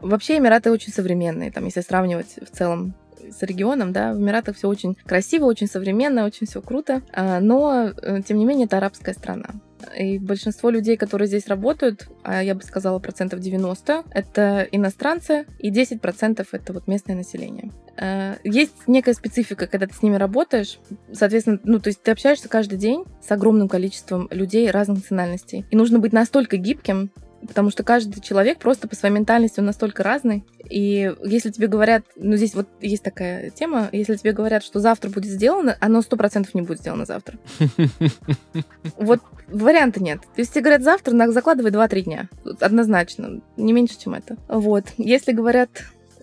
вообще 0.00 0.38
Эмираты 0.38 0.70
очень 0.70 0.92
современные, 0.92 1.50
там, 1.50 1.64
если 1.64 1.80
сравнивать 1.80 2.36
в 2.40 2.56
целом 2.56 2.94
с 3.30 3.42
регионом, 3.42 3.92
да, 3.92 4.12
в 4.12 4.18
Эмиратах 4.18 4.56
все 4.56 4.68
очень 4.68 4.96
красиво, 5.06 5.46
очень 5.46 5.66
современно, 5.66 6.24
очень 6.24 6.46
все 6.46 6.60
круто, 6.60 7.02
а, 7.12 7.40
но, 7.40 7.92
э, 8.02 8.20
тем 8.26 8.38
не 8.38 8.44
менее, 8.44 8.66
это 8.66 8.78
арабская 8.78 9.14
страна. 9.14 9.50
И 9.98 10.18
большинство 10.18 10.70
людей, 10.70 10.96
которые 10.96 11.28
здесь 11.28 11.46
работают, 11.46 12.08
а 12.22 12.42
я 12.42 12.54
бы 12.54 12.62
сказала 12.62 12.98
процентов 12.98 13.40
90, 13.40 14.04
это 14.10 14.66
иностранцы, 14.72 15.46
и 15.58 15.70
10 15.70 16.00
процентов 16.00 16.48
это 16.52 16.72
вот 16.72 16.86
местное 16.86 17.16
население. 17.16 17.70
Э, 17.96 18.36
есть 18.44 18.74
некая 18.86 19.14
специфика, 19.14 19.66
когда 19.66 19.86
ты 19.86 19.94
с 19.94 20.02
ними 20.02 20.16
работаешь. 20.16 20.78
Соответственно, 21.12 21.60
ну, 21.64 21.78
то 21.78 21.88
есть 21.88 22.02
ты 22.02 22.10
общаешься 22.10 22.48
каждый 22.48 22.78
день 22.78 23.04
с 23.22 23.30
огромным 23.30 23.68
количеством 23.68 24.28
людей 24.30 24.70
разных 24.70 24.98
национальностей. 24.98 25.64
И 25.70 25.76
нужно 25.76 25.98
быть 25.98 26.12
настолько 26.12 26.56
гибким, 26.56 27.10
потому 27.46 27.70
что 27.70 27.82
каждый 27.82 28.20
человек 28.20 28.58
просто 28.58 28.88
по 28.88 28.96
своей 28.96 29.14
ментальности 29.14 29.60
он 29.60 29.66
настолько 29.66 30.02
разный. 30.02 30.44
И 30.68 31.12
если 31.22 31.50
тебе 31.50 31.66
говорят, 31.66 32.04
ну 32.16 32.36
здесь 32.36 32.54
вот 32.54 32.68
есть 32.80 33.02
такая 33.02 33.50
тема, 33.50 33.88
если 33.92 34.16
тебе 34.16 34.32
говорят, 34.32 34.62
что 34.62 34.80
завтра 34.80 35.10
будет 35.10 35.30
сделано, 35.30 35.76
оно 35.80 36.02
сто 36.02 36.16
процентов 36.16 36.54
не 36.54 36.62
будет 36.62 36.80
сделано 36.80 37.04
завтра. 37.04 37.38
Вот 38.96 39.20
варианта 39.48 40.02
нет. 40.02 40.20
То 40.20 40.40
есть 40.40 40.52
тебе 40.52 40.62
говорят 40.62 40.82
завтра, 40.82 41.30
закладывай 41.32 41.70
2-3 41.70 42.02
дня. 42.02 42.28
Однозначно. 42.60 43.40
Не 43.56 43.72
меньше, 43.72 43.98
чем 43.98 44.14
это. 44.14 44.36
Вот. 44.48 44.84
Если 44.96 45.32
говорят 45.32 45.70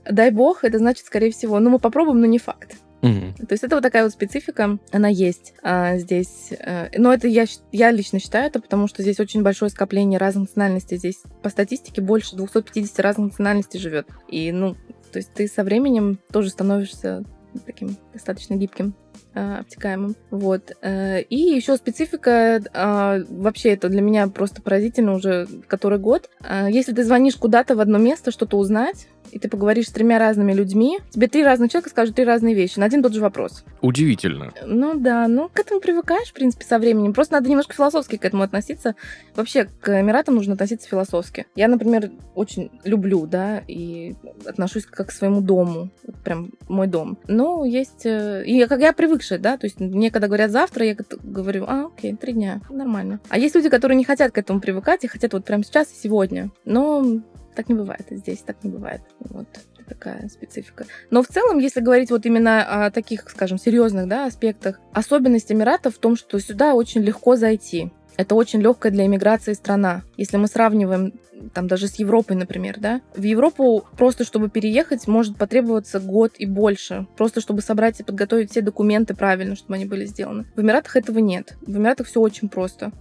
дай 0.09 0.31
бог, 0.31 0.63
это 0.63 0.77
значит, 0.77 1.05
скорее 1.05 1.31
всего, 1.31 1.59
ну 1.59 1.69
мы 1.69 1.79
попробуем, 1.79 2.21
но 2.21 2.27
не 2.27 2.39
факт. 2.39 2.75
Угу. 3.01 3.48
То 3.48 3.53
есть 3.53 3.63
это 3.63 3.75
вот 3.75 3.81
такая 3.81 4.03
вот 4.03 4.12
специфика, 4.12 4.77
она 4.91 5.08
есть 5.08 5.53
а, 5.63 5.98
здесь. 5.98 6.51
А, 6.63 6.89
но 6.96 7.13
это 7.13 7.27
я, 7.27 7.46
я 7.72 7.91
лично 7.91 8.20
считаю 8.20 8.48
это, 8.48 8.62
потому 8.62 8.88
что 8.88 9.01
здесь 9.01 9.20
очень 9.20 9.41
большое 9.41 9.72
скопление 9.72 10.20
разных 10.20 10.50
национальностей. 10.50 10.98
Здесь 10.98 11.22
по 11.41 11.50
статистике 11.50 12.01
больше 12.01 12.36
250 12.36 13.00
разных 13.00 13.31
национальностей 13.31 13.79
живет. 13.79 14.08
И, 14.27 14.51
ну, 14.51 14.75
то 15.12 15.17
есть 15.17 15.34
ты 15.34 15.48
со 15.48 15.63
временем 15.63 16.20
тоже 16.31 16.50
становишься 16.50 17.24
таким 17.65 17.98
достаточно 18.13 18.55
гибким 18.55 18.93
а, 19.34 19.60
обтекаемым. 19.60 20.15
Вот. 20.29 20.72
Э, 20.81 21.22
и 21.22 21.36
еще 21.36 21.75
специфика, 21.77 22.62
а, 22.74 23.20
вообще 23.29 23.70
это 23.70 23.89
для 23.89 24.01
меня 24.01 24.27
просто 24.27 24.62
поразительно 24.62 25.13
уже 25.13 25.48
который 25.67 26.00
год. 26.00 26.29
Если 26.70 26.93
ты 26.93 27.03
звонишь 27.03 27.36
куда-то 27.36 27.75
в 27.75 27.79
одно 27.79 27.98
место, 27.98 28.31
что-то 28.31 28.58
узнать, 28.58 29.08
и 29.31 29.39
ты 29.39 29.50
поговоришь 29.50 29.88
с 29.88 29.91
тремя 29.91 30.19
разными 30.19 30.53
людьми, 30.53 31.00
тебе 31.09 31.27
три 31.27 31.43
разных 31.43 31.71
человека 31.71 31.89
скажут 31.89 32.15
три 32.15 32.25
разные 32.25 32.55
вещи 32.55 32.79
на 32.79 32.85
один 32.85 33.00
и 33.00 33.03
тот 33.03 33.13
же 33.13 33.21
вопрос. 33.21 33.63
Удивительно. 33.81 34.51
Ну 34.65 34.95
да, 34.95 35.27
ну 35.27 35.50
к 35.50 35.59
этому 35.59 35.79
привыкаешь, 35.79 36.29
в 36.29 36.33
принципе, 36.33 36.65
со 36.65 36.79
временем. 36.79 37.13
Просто 37.13 37.33
надо 37.33 37.50
немножко 37.50 37.73
философски 37.73 38.17
к 38.17 38.25
этому 38.25 38.43
относиться. 38.43 38.95
Вообще, 39.35 39.69
к 39.79 40.01
Эмиратам 40.01 40.35
нужно 40.35 40.53
относиться 40.53 40.88
философски. 40.88 41.47
Я, 41.55 41.67
например, 41.67 42.11
очень 42.35 42.71
люблю, 42.83 43.25
да, 43.25 43.63
и 43.67 44.15
отношусь 44.45 44.85
как 44.85 45.07
к 45.07 45.11
своему 45.11 45.41
дому. 45.41 45.89
Прям 46.23 46.51
мой 46.67 46.88
дом. 46.88 47.17
Но 47.27 47.65
есть... 47.65 48.05
Э, 48.05 48.43
и 48.45 48.65
как 48.65 48.81
я 48.81 48.93
привыкшая, 48.93 49.39
да, 49.39 49.57
то 49.57 49.65
есть 49.65 49.79
мне 49.79 50.11
когда 50.11 50.27
говорят 50.27 50.51
завтра, 50.51 50.85
я 50.85 50.95
говорю, 51.23 51.65
а, 51.67 51.88
окей, 51.88 52.15
три 52.15 52.33
дня, 52.33 52.61
нормально. 52.69 53.19
А 53.29 53.38
есть 53.38 53.55
люди, 53.55 53.69
которые 53.69 53.97
не 53.97 54.03
хотят 54.03 54.31
к 54.31 54.38
этому 54.38 54.59
привыкать 54.59 55.03
и 55.03 55.07
хотят 55.07 55.33
вот 55.33 55.45
прямо 55.45 55.63
сейчас 55.63 55.91
и 55.91 55.95
сегодня. 55.95 56.51
Но 56.65 57.21
так 57.55 57.70
не 57.70 57.75
бывает. 57.75 58.05
Здесь 58.10 58.39
так 58.39 58.63
не 58.63 58.70
бывает. 58.70 59.01
Вот 59.20 59.48
такая 59.88 60.29
специфика. 60.29 60.86
Но 61.10 61.22
в 61.22 61.27
целом, 61.27 61.60
если 61.60 61.81
говорить 61.81 62.12
вот 62.12 62.25
именно 62.25 62.86
о 62.86 62.91
таких, 62.91 63.29
скажем, 63.29 63.58
серьезных 63.58 64.08
да, 64.08 64.25
аспектах, 64.25 64.79
особенность 64.93 65.51
Эмиратов 65.51 65.96
в 65.96 66.00
том, 66.00 66.15
что 66.15 66.39
сюда 66.39 66.75
очень 66.75 67.01
легко 67.01 67.36
зайти. 67.36 67.91
Это 68.17 68.36
очень 68.36 68.62
легкая 68.62 68.91
для 68.91 69.05
иммиграции 69.05 69.53
страна. 69.53 70.03
Если 70.17 70.38
мы 70.38 70.48
сравниваем 70.48 71.13
там 71.53 71.67
даже 71.67 71.88
с 71.88 71.96
Европой, 71.96 72.36
например, 72.36 72.79
да, 72.79 73.01
в 73.15 73.24
Европу 73.24 73.86
просто 73.98 74.24
чтобы 74.24 74.50
переехать 74.50 75.08
может 75.08 75.38
потребоваться 75.38 76.00
год 76.00 76.34
и 76.38 76.46
больше, 76.46 77.08
просто 77.17 77.41
чтобы 77.41 77.62
собрать 77.62 78.00
и 78.00 78.03
подготовить 78.03 78.51
все 78.51 78.62
документы 78.62 79.15
правильно, 79.15 79.55
чтобы 79.55 79.75
они 79.75 79.86
были 79.86 80.05
сделаны. 80.05 80.46
В 80.55 80.62
Эмиратах 80.62 80.96
этого 80.96 81.20
нет. 81.20 81.55
В 81.62 81.75
Эмиратах 81.75 82.08
все 82.08 82.20
очень 82.22 82.50
просто 82.50 82.91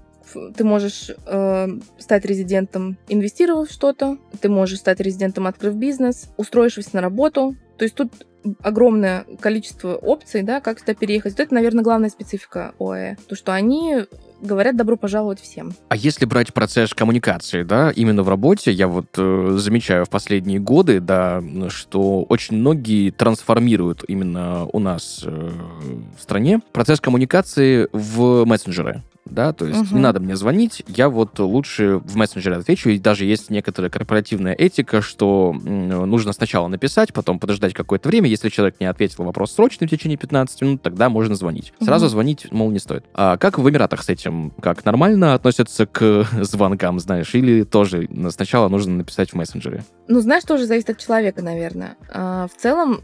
ты 0.57 0.65
можешь 0.65 1.11
э, 1.27 1.69
стать 1.99 2.25
резидентом, 2.25 2.97
инвестировав 3.09 3.71
что-то, 3.71 4.19
ты 4.41 4.49
можешь 4.49 4.79
стать 4.79 5.01
резидентом, 5.01 5.47
открыв 5.47 5.75
бизнес, 5.75 6.29
устроившись 6.37 6.93
на 6.93 7.01
работу. 7.01 7.57
То 7.77 7.85
есть 7.85 7.95
тут 7.95 8.13
огромное 8.63 9.25
количество 9.41 9.95
опций, 9.95 10.43
да, 10.43 10.61
как 10.61 10.81
сюда 10.81 10.95
переехать. 10.95 11.33
Вот 11.33 11.41
это, 11.41 11.55
наверное, 11.55 11.85
главная 11.85 12.11
специфика 12.11 12.75
ОАЭ. 12.79 13.17
То, 13.29 13.35
что 13.35 13.53
они 13.53 14.05
говорят 14.41 14.77
добро 14.77 14.97
пожаловать 14.97 15.41
всем. 15.41 15.73
А 15.89 15.97
если 15.97 16.25
брать 16.25 16.55
процесс 16.55 16.95
коммуникации, 16.95 17.63
да, 17.63 17.91
именно 17.91 18.23
в 18.23 18.29
работе, 18.29 18.73
я 18.73 18.89
вот 18.89 19.07
э, 19.19 19.57
замечаю 19.59 20.07
в 20.07 20.11
последние 20.11 20.59
годы, 20.59 21.01
да, 21.01 21.43
что 21.69 22.23
очень 22.23 22.57
многие 22.57 23.11
трансформируют 23.11 24.05
именно 24.09 24.67
у 24.73 24.79
нас 24.79 25.23
э, 25.25 25.51
в 26.19 26.23
стране 26.23 26.61
процесс 26.73 27.01
коммуникации 27.01 27.89
в 27.93 28.45
мессенджеры 28.47 29.03
да, 29.31 29.53
то 29.53 29.67
есть 29.67 29.81
угу. 29.81 29.95
не 29.95 30.01
надо 30.01 30.21
мне 30.21 30.37
звонить, 30.37 30.83
я 30.89 31.09
вот 31.09 31.39
лучше 31.39 32.01
в 32.05 32.17
мессенджере 32.17 32.57
отвечу, 32.57 32.91
и 32.91 32.99
даже 32.99 33.25
есть 33.25 33.51
некоторая 33.51 33.91
корпоративная 33.91 34.53
этика, 34.53 35.03
что 35.03 35.53
нужно 35.53 36.33
сначала 36.33 36.69
написать, 36.69 37.13
потом 37.13 37.39
подождать 37.39 37.75
какое-то 37.75 38.09
время, 38.09 38.29
если 38.29 38.49
человек 38.49 38.77
не 38.81 38.87
ответил 38.87 39.25
вопрос 39.25 39.53
срочно 39.53 39.87
в 39.87 39.91
течение 39.91 40.17
15 40.17 40.63
минут, 40.63 40.83
тогда 40.83 41.09
можно 41.09 41.35
звонить. 41.35 41.73
Сразу 41.81 42.07
угу. 42.07 42.11
звонить, 42.11 42.51
мол, 42.51 42.71
не 42.71 42.79
стоит. 42.79 43.05
А 43.15 43.37
как 43.37 43.59
в 43.59 43.69
Эмиратах 43.69 44.03
с 44.03 44.09
этим? 44.09 44.51
Как 44.61 44.85
нормально 44.85 45.35
относятся 45.35 45.87
к 45.87 46.27
звонкам, 46.41 46.99
знаешь, 47.01 47.35
или 47.35 47.65
тоже 47.65 48.09
сначала 48.31 48.69
нужно 48.69 48.95
написать 48.97 49.31
в 49.31 49.35
мессенджере? 49.35 49.85
Ну, 50.09 50.21
знаешь, 50.21 50.45
тоже 50.45 50.67
зависит 50.67 50.91
от 50.91 50.99
человека, 50.99 51.43
наверное. 51.43 51.97
А, 52.13 52.49
в 52.49 52.61
целом, 52.61 53.03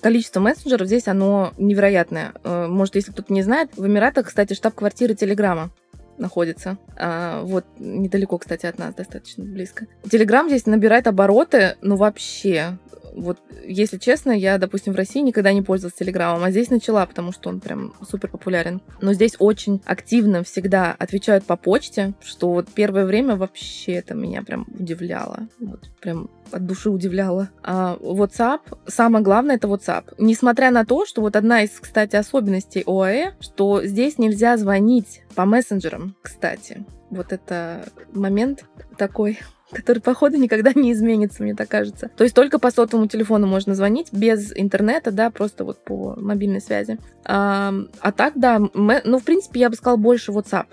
количество 0.00 0.40
мессенджеров 0.40 0.86
здесь, 0.86 1.08
оно 1.08 1.52
невероятное. 1.56 2.32
А, 2.44 2.68
может, 2.68 2.96
если 2.96 3.12
кто-то 3.12 3.32
не 3.32 3.42
знает, 3.42 3.70
в 3.76 3.86
Эмиратах, 3.86 4.26
кстати, 4.26 4.54
штаб-квартира 4.54 5.14
Телеграма 5.54 5.70
находится. 6.16 6.78
А, 6.96 7.42
вот 7.42 7.64
недалеко, 7.78 8.38
кстати, 8.38 8.66
от 8.66 8.78
нас, 8.78 8.94
достаточно 8.94 9.44
близко. 9.44 9.86
Телеграм 10.08 10.48
здесь 10.48 10.66
набирает 10.66 11.06
обороты, 11.06 11.76
ну 11.82 11.96
вообще. 11.96 12.78
Вот, 13.16 13.38
если 13.64 13.98
честно, 13.98 14.32
я, 14.32 14.58
допустим, 14.58 14.92
в 14.92 14.96
России 14.96 15.20
никогда 15.20 15.52
не 15.52 15.62
пользовалась 15.62 15.96
Телеграмом, 15.96 16.42
а 16.42 16.50
здесь 16.50 16.70
начала, 16.70 17.06
потому 17.06 17.32
что 17.32 17.48
он 17.48 17.60
прям 17.60 17.94
супер 18.08 18.28
популярен. 18.28 18.80
Но 19.00 19.12
здесь 19.12 19.36
очень 19.38 19.80
активно 19.84 20.42
всегда 20.42 20.92
отвечают 20.98 21.44
по 21.44 21.56
почте, 21.56 22.14
что 22.20 22.50
вот 22.52 22.68
первое 22.74 23.06
время 23.06 23.36
вообще 23.36 23.94
это 23.94 24.14
меня 24.14 24.42
прям 24.42 24.66
удивляло. 24.78 25.48
Вот 25.60 25.88
прям 26.00 26.28
от 26.50 26.66
души 26.66 26.90
удивляло. 26.90 27.50
А 27.62 27.96
WhatsApp, 28.00 28.60
самое 28.86 29.24
главное, 29.24 29.56
это 29.56 29.68
WhatsApp. 29.68 30.14
Несмотря 30.18 30.70
на 30.70 30.84
то, 30.84 31.06
что 31.06 31.20
вот 31.20 31.36
одна 31.36 31.62
из, 31.62 31.70
кстати, 31.70 32.16
особенностей 32.16 32.82
ОАЭ, 32.86 33.32
что 33.40 33.84
здесь 33.84 34.18
нельзя 34.18 34.56
звонить 34.56 35.22
по 35.34 35.44
мессенджерам, 35.44 36.14
кстати. 36.22 36.84
Вот 37.10 37.32
это 37.32 37.84
момент 38.12 38.64
такой 38.96 39.38
который, 39.74 40.00
походу, 40.00 40.36
никогда 40.36 40.72
не 40.74 40.92
изменится, 40.92 41.42
мне 41.42 41.54
так 41.54 41.68
кажется. 41.68 42.10
То 42.16 42.24
есть 42.24 42.36
только 42.36 42.58
по 42.58 42.70
сотовому 42.70 43.08
телефону 43.08 43.46
можно 43.46 43.74
звонить, 43.74 44.12
без 44.12 44.52
интернета, 44.54 45.10
да, 45.10 45.30
просто 45.30 45.64
вот 45.64 45.84
по 45.84 46.14
мобильной 46.16 46.60
связи. 46.60 46.98
А, 47.24 47.74
а 48.00 48.12
так, 48.12 48.34
да, 48.36 48.60
мы, 48.72 49.02
ну, 49.04 49.18
в 49.18 49.24
принципе, 49.24 49.60
я 49.60 49.70
бы 49.70 49.76
сказала, 49.76 49.96
больше 49.96 50.32
WhatsApp 50.32 50.66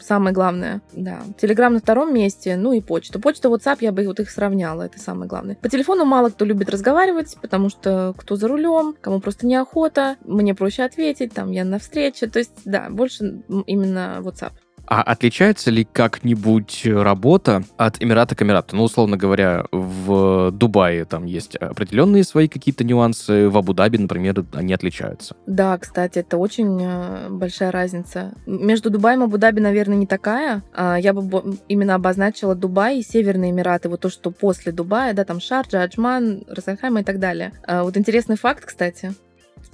самое 0.00 0.34
главное, 0.34 0.82
да. 0.92 1.20
Телеграм 1.38 1.74
на 1.74 1.80
втором 1.80 2.14
месте, 2.14 2.56
ну 2.56 2.72
и 2.72 2.80
почта. 2.80 3.18
Почта, 3.18 3.48
WhatsApp, 3.48 3.78
я 3.80 3.92
бы 3.92 4.06
вот 4.06 4.20
их 4.20 4.30
сравняла, 4.30 4.86
это 4.86 4.98
самое 4.98 5.28
главное. 5.28 5.56
По 5.56 5.68
телефону 5.68 6.04
мало 6.04 6.30
кто 6.30 6.44
любит 6.44 6.70
разговаривать, 6.70 7.36
потому 7.40 7.68
что 7.68 8.14
кто 8.16 8.36
за 8.36 8.48
рулем, 8.48 8.96
кому 9.00 9.20
просто 9.20 9.46
неохота, 9.46 10.16
мне 10.24 10.54
проще 10.54 10.84
ответить, 10.84 11.34
там, 11.34 11.50
я 11.50 11.64
на 11.64 11.78
встрече, 11.78 12.26
то 12.26 12.38
есть, 12.38 12.62
да, 12.64 12.88
больше 12.90 13.42
именно 13.66 14.18
WhatsApp. 14.20 14.52
А 14.86 15.02
отличается 15.02 15.70
ли 15.70 15.84
как-нибудь 15.84 16.82
работа 16.86 17.64
от 17.76 18.02
Эмирата 18.02 18.34
к 18.34 18.42
Эмирату? 18.42 18.76
Ну, 18.76 18.84
условно 18.84 19.16
говоря, 19.16 19.64
в 19.72 20.50
Дубае 20.52 21.04
там 21.04 21.24
есть 21.24 21.56
определенные 21.56 22.24
свои 22.24 22.48
какие-то 22.48 22.84
нюансы, 22.84 23.48
в 23.48 23.56
Абу-Даби, 23.56 23.98
например, 23.98 24.44
они 24.52 24.72
отличаются. 24.72 25.36
Да, 25.46 25.76
кстати, 25.78 26.20
это 26.20 26.36
очень 26.36 26.80
э, 26.80 27.28
большая 27.30 27.70
разница. 27.70 28.34
Между 28.46 28.90
Дубаем 28.90 29.22
и 29.22 29.24
Абу-Даби, 29.24 29.60
наверное, 29.60 29.96
не 29.96 30.06
такая. 30.06 30.62
А, 30.74 30.96
я 30.96 31.12
бы 31.12 31.58
именно 31.68 31.94
обозначила 31.94 32.54
Дубай 32.54 32.98
и 32.98 33.02
Северные 33.02 33.50
Эмираты, 33.50 33.88
вот 33.88 34.00
то, 34.00 34.08
что 34.08 34.30
после 34.30 34.72
Дубая, 34.72 35.14
да, 35.14 35.24
там 35.24 35.40
Шарджа, 35.40 35.82
Аджман, 35.82 36.44
Расахайма 36.48 37.00
и 37.00 37.04
так 37.04 37.18
далее. 37.18 37.52
А, 37.66 37.82
вот 37.82 37.96
интересный 37.96 38.36
факт, 38.36 38.64
кстати. 38.64 39.14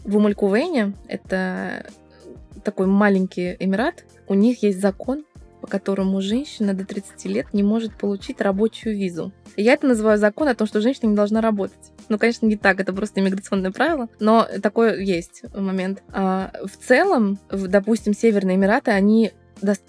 В 0.05 0.17
Умалькувейне, 0.17 0.95
это 1.07 1.87
такой 2.65 2.87
маленький 2.87 3.57
эмират, 3.59 4.05
у 4.29 4.35
них 4.35 4.63
есть 4.63 4.81
закон, 4.81 5.25
по 5.61 5.69
которому 5.69 6.21
женщина 6.21 6.75
до 6.75 6.85
30 6.85 7.25
лет 7.27 7.47
не 7.53 7.63
может 7.63 7.97
получить 7.97 8.41
рабочую 8.41 8.97
визу. 8.97 9.33
Я 9.57 9.75
это 9.75 9.87
называю 9.87 10.19
закон 10.19 10.49
о 10.49 10.55
том, 10.55 10.67
что 10.67 10.81
женщина 10.81 11.11
не 11.11 11.15
должна 11.15 11.41
работать. 11.41 11.93
Ну, 12.09 12.19
конечно, 12.19 12.47
не 12.47 12.57
так, 12.57 12.81
это 12.81 12.93
просто 12.93 13.21
иммиграционное 13.21 13.71
правило, 13.71 14.09
но 14.19 14.47
такой 14.61 15.05
есть 15.05 15.45
момент. 15.55 16.03
А 16.13 16.53
в 16.65 16.77
целом, 16.85 17.39
допустим, 17.51 18.13
Северные 18.13 18.57
Эмираты, 18.57 18.91
они 18.91 19.31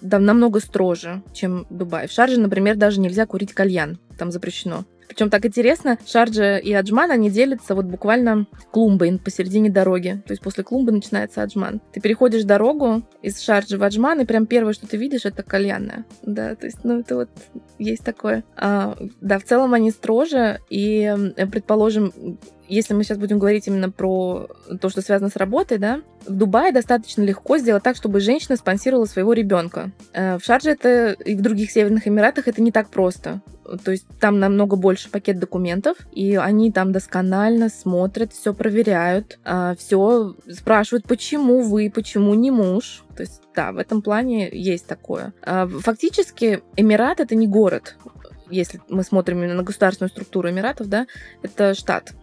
намного 0.00 0.60
строже, 0.60 1.24
чем 1.32 1.66
Дубай. 1.70 2.06
В 2.06 2.12
Шарже, 2.12 2.38
например, 2.38 2.76
даже 2.76 3.00
нельзя 3.00 3.26
курить 3.26 3.52
кальян. 3.52 3.98
Там 4.16 4.30
запрещено. 4.30 4.84
Причем 5.14 5.30
так 5.30 5.46
интересно, 5.46 5.96
Шарджа 6.04 6.58
и 6.58 6.72
Аджман, 6.72 7.12
они 7.12 7.30
делятся 7.30 7.76
вот 7.76 7.84
буквально 7.84 8.48
клумбой 8.72 9.16
посередине 9.24 9.70
дороги. 9.70 10.20
То 10.26 10.32
есть 10.32 10.42
после 10.42 10.64
клумбы 10.64 10.90
начинается 10.90 11.40
Аджман. 11.42 11.80
Ты 11.92 12.00
переходишь 12.00 12.42
дорогу 12.42 13.04
из 13.22 13.40
Шарджи 13.40 13.78
в 13.78 13.84
Аджман, 13.84 14.20
и 14.20 14.24
прям 14.24 14.46
первое, 14.46 14.72
что 14.72 14.88
ты 14.88 14.96
видишь, 14.96 15.24
это 15.24 15.44
кальянная. 15.44 16.04
Да, 16.22 16.56
то 16.56 16.66
есть, 16.66 16.78
ну, 16.82 16.98
это 16.98 17.14
вот 17.14 17.28
есть 17.78 18.02
такое. 18.02 18.42
А, 18.56 18.96
да, 19.20 19.38
в 19.38 19.44
целом 19.44 19.72
они 19.72 19.92
строже, 19.92 20.58
и, 20.68 21.14
предположим, 21.52 22.12
если 22.68 22.94
мы 22.94 23.04
сейчас 23.04 23.18
будем 23.18 23.38
говорить 23.38 23.68
именно 23.68 23.90
про 23.90 24.48
то, 24.80 24.88
что 24.88 25.00
связано 25.00 25.30
с 25.30 25.36
работой, 25.36 25.78
да, 25.78 26.00
в 26.26 26.32
Дубае 26.32 26.72
достаточно 26.72 27.22
легко 27.22 27.58
сделать 27.58 27.82
так, 27.82 27.94
чтобы 27.96 28.20
женщина 28.20 28.56
спонсировала 28.56 29.04
своего 29.04 29.32
ребенка. 29.32 29.92
Э, 30.12 30.38
в 30.38 30.44
Шарже 30.44 30.70
это 30.70 31.12
и 31.12 31.36
в 31.36 31.42
других 31.42 31.70
Северных 31.70 32.08
Эмиратах 32.08 32.48
это 32.48 32.62
не 32.62 32.72
так 32.72 32.88
просто. 32.88 33.42
То 33.84 33.90
есть 33.90 34.06
там 34.20 34.38
намного 34.38 34.76
больше 34.76 35.10
пакет 35.10 35.38
документов, 35.38 35.96
и 36.12 36.36
они 36.36 36.70
там 36.70 36.92
досконально 36.92 37.68
смотрят, 37.68 38.32
все 38.32 38.52
проверяют, 38.54 39.38
а, 39.44 39.74
все 39.76 40.34
спрашивают, 40.50 41.06
почему 41.06 41.60
вы, 41.60 41.90
почему 41.94 42.34
не 42.34 42.50
муж. 42.50 43.04
То 43.16 43.22
есть, 43.22 43.42
да, 43.54 43.72
в 43.72 43.78
этом 43.78 44.02
плане 44.02 44.48
есть 44.52 44.86
такое. 44.86 45.32
А, 45.42 45.66
фактически, 45.66 46.62
Эмират 46.76 47.20
это 47.20 47.34
не 47.34 47.46
город. 47.46 47.96
Если 48.50 48.80
мы 48.88 49.02
смотрим 49.02 49.38
именно 49.38 49.54
на 49.54 49.62
государственную 49.62 50.10
структуру 50.10 50.50
Эмиратов, 50.50 50.88
да, 50.88 51.06
это 51.42 51.74
штат 51.74 52.14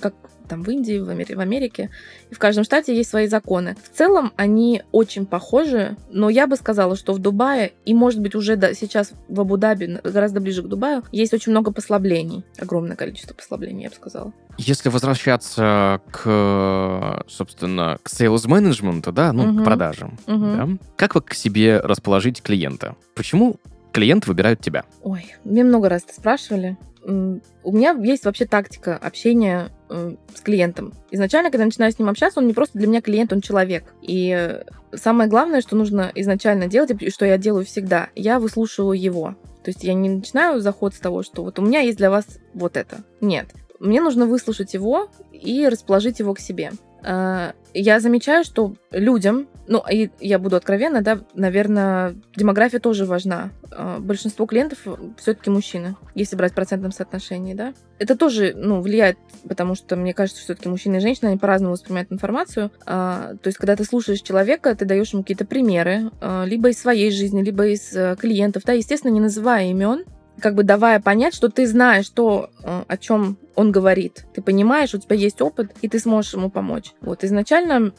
как 0.00 0.14
там 0.48 0.62
в 0.62 0.70
Индии, 0.70 0.98
в, 0.98 1.08
Амери- 1.08 1.34
в 1.34 1.40
Америке. 1.40 1.90
И 2.30 2.34
в 2.34 2.38
каждом 2.38 2.64
штате 2.64 2.96
есть 2.96 3.10
свои 3.10 3.26
законы. 3.26 3.76
В 3.82 3.96
целом 3.96 4.32
они 4.36 4.82
очень 4.92 5.26
похожи, 5.26 5.96
но 6.10 6.28
я 6.28 6.46
бы 6.46 6.56
сказала, 6.56 6.96
что 6.96 7.12
в 7.12 7.18
Дубае, 7.18 7.72
и 7.84 7.94
может 7.94 8.20
быть 8.20 8.34
уже 8.34 8.56
да, 8.56 8.74
сейчас 8.74 9.12
в 9.28 9.40
Абу-Даби, 9.40 10.00
гораздо 10.02 10.40
ближе 10.40 10.62
к 10.62 10.66
Дубаю, 10.66 11.04
есть 11.12 11.34
очень 11.34 11.52
много 11.52 11.72
послаблений. 11.72 12.44
Огромное 12.58 12.96
количество 12.96 13.34
послаблений, 13.34 13.84
я 13.84 13.90
бы 13.90 13.94
сказала. 13.94 14.32
Если 14.56 14.88
возвращаться 14.88 16.00
к, 16.10 17.24
собственно, 17.28 17.98
к 18.02 18.08
sales 18.08 18.48
менеджменту, 18.48 19.12
да, 19.12 19.32
ну, 19.32 19.50
угу. 19.50 19.60
к 19.60 19.64
продажам, 19.64 20.18
угу. 20.26 20.46
да, 20.46 20.68
как 20.96 21.14
вы 21.14 21.22
к 21.22 21.34
себе 21.34 21.78
расположить 21.78 22.42
клиента? 22.42 22.96
Почему 23.14 23.56
клиент 23.92 24.26
выбирает 24.26 24.60
тебя? 24.60 24.84
Ой, 25.02 25.34
мне 25.44 25.64
много 25.64 25.88
раз 25.88 26.02
это 26.04 26.14
спрашивали. 26.14 26.76
У 27.04 27.72
меня 27.72 27.92
есть 27.92 28.24
вообще 28.24 28.44
тактика 28.44 28.96
общения 28.96 29.70
э, 29.88 30.14
с 30.34 30.40
клиентом. 30.40 30.92
Изначально, 31.10 31.50
когда 31.50 31.62
я 31.62 31.66
начинаю 31.66 31.92
с 31.92 31.98
ним 31.98 32.08
общаться, 32.08 32.40
он 32.40 32.46
не 32.46 32.54
просто 32.54 32.78
для 32.78 32.86
меня 32.86 33.00
клиент, 33.00 33.32
он 33.32 33.40
человек. 33.40 33.84
И 34.02 34.60
самое 34.94 35.28
главное, 35.28 35.60
что 35.60 35.76
нужно 35.76 36.10
изначально 36.14 36.66
делать, 36.66 36.90
и 37.00 37.10
что 37.10 37.26
я 37.26 37.38
делаю 37.38 37.64
всегда, 37.64 38.08
я 38.14 38.38
выслушиваю 38.38 38.98
его. 38.98 39.36
То 39.62 39.70
есть 39.70 39.84
я 39.84 39.94
не 39.94 40.08
начинаю 40.08 40.60
заход 40.60 40.94
с 40.94 40.98
того, 40.98 41.22
что 41.22 41.42
вот 41.42 41.58
у 41.58 41.62
меня 41.62 41.80
есть 41.80 41.98
для 41.98 42.10
вас 42.10 42.26
вот 42.54 42.76
это. 42.76 42.98
Нет. 43.20 43.48
Мне 43.80 44.00
нужно 44.00 44.26
выслушать 44.26 44.74
его 44.74 45.10
и 45.32 45.68
расположить 45.68 46.18
его 46.18 46.34
к 46.34 46.40
себе. 46.40 46.72
А, 47.02 47.54
я 47.74 48.00
замечаю, 48.00 48.44
что 48.44 48.74
людям, 48.90 49.48
ну, 49.66 49.82
и 49.90 50.10
я 50.20 50.38
буду 50.38 50.56
откровенна, 50.56 51.02
да, 51.02 51.20
наверное, 51.34 52.16
демография 52.34 52.80
тоже 52.80 53.04
важна. 53.04 53.50
А, 53.70 53.98
большинство 53.98 54.46
клиентов 54.46 54.78
все-таки 55.18 55.50
мужчины, 55.50 55.96
если 56.14 56.36
брать 56.36 56.52
в 56.52 56.54
процентном 56.54 56.92
соотношении, 56.92 57.54
да. 57.54 57.74
Это 57.98 58.16
тоже, 58.16 58.54
ну, 58.56 58.80
влияет, 58.80 59.18
потому 59.48 59.74
что 59.74 59.96
мне 59.96 60.14
кажется, 60.14 60.40
что 60.40 60.52
все-таки 60.52 60.68
мужчины 60.68 60.96
и 60.96 61.00
женщины, 61.00 61.28
они 61.28 61.38
по-разному 61.38 61.72
воспринимают 61.72 62.12
информацию. 62.12 62.70
А, 62.86 63.34
то 63.42 63.48
есть, 63.48 63.58
когда 63.58 63.76
ты 63.76 63.84
слушаешь 63.84 64.22
человека, 64.22 64.74
ты 64.74 64.84
даешь 64.84 65.12
ему 65.12 65.22
какие-то 65.22 65.46
примеры, 65.46 66.10
либо 66.44 66.70
из 66.70 66.80
своей 66.80 67.10
жизни, 67.10 67.42
либо 67.42 67.66
из 67.66 67.94
э, 67.94 68.16
клиентов, 68.18 68.64
да, 68.64 68.72
естественно, 68.72 69.12
не 69.12 69.20
называя 69.20 69.70
имен, 69.70 70.04
как 70.40 70.54
бы 70.54 70.62
давая 70.62 71.00
понять, 71.00 71.34
что 71.34 71.48
ты 71.48 71.66
знаешь 71.66 72.08
то, 72.08 72.50
э, 72.62 72.84
о 72.86 72.96
чем 72.96 73.38
он 73.54 73.72
говорит. 73.72 74.24
Ты 74.34 74.42
понимаешь, 74.42 74.94
у 74.94 74.98
тебя 74.98 75.16
есть 75.16 75.40
опыт, 75.40 75.72
и 75.82 75.88
ты 75.88 75.98
сможешь 75.98 76.34
ему 76.34 76.50
помочь. 76.50 76.92
Вот 77.00 77.24
изначально 77.24 77.92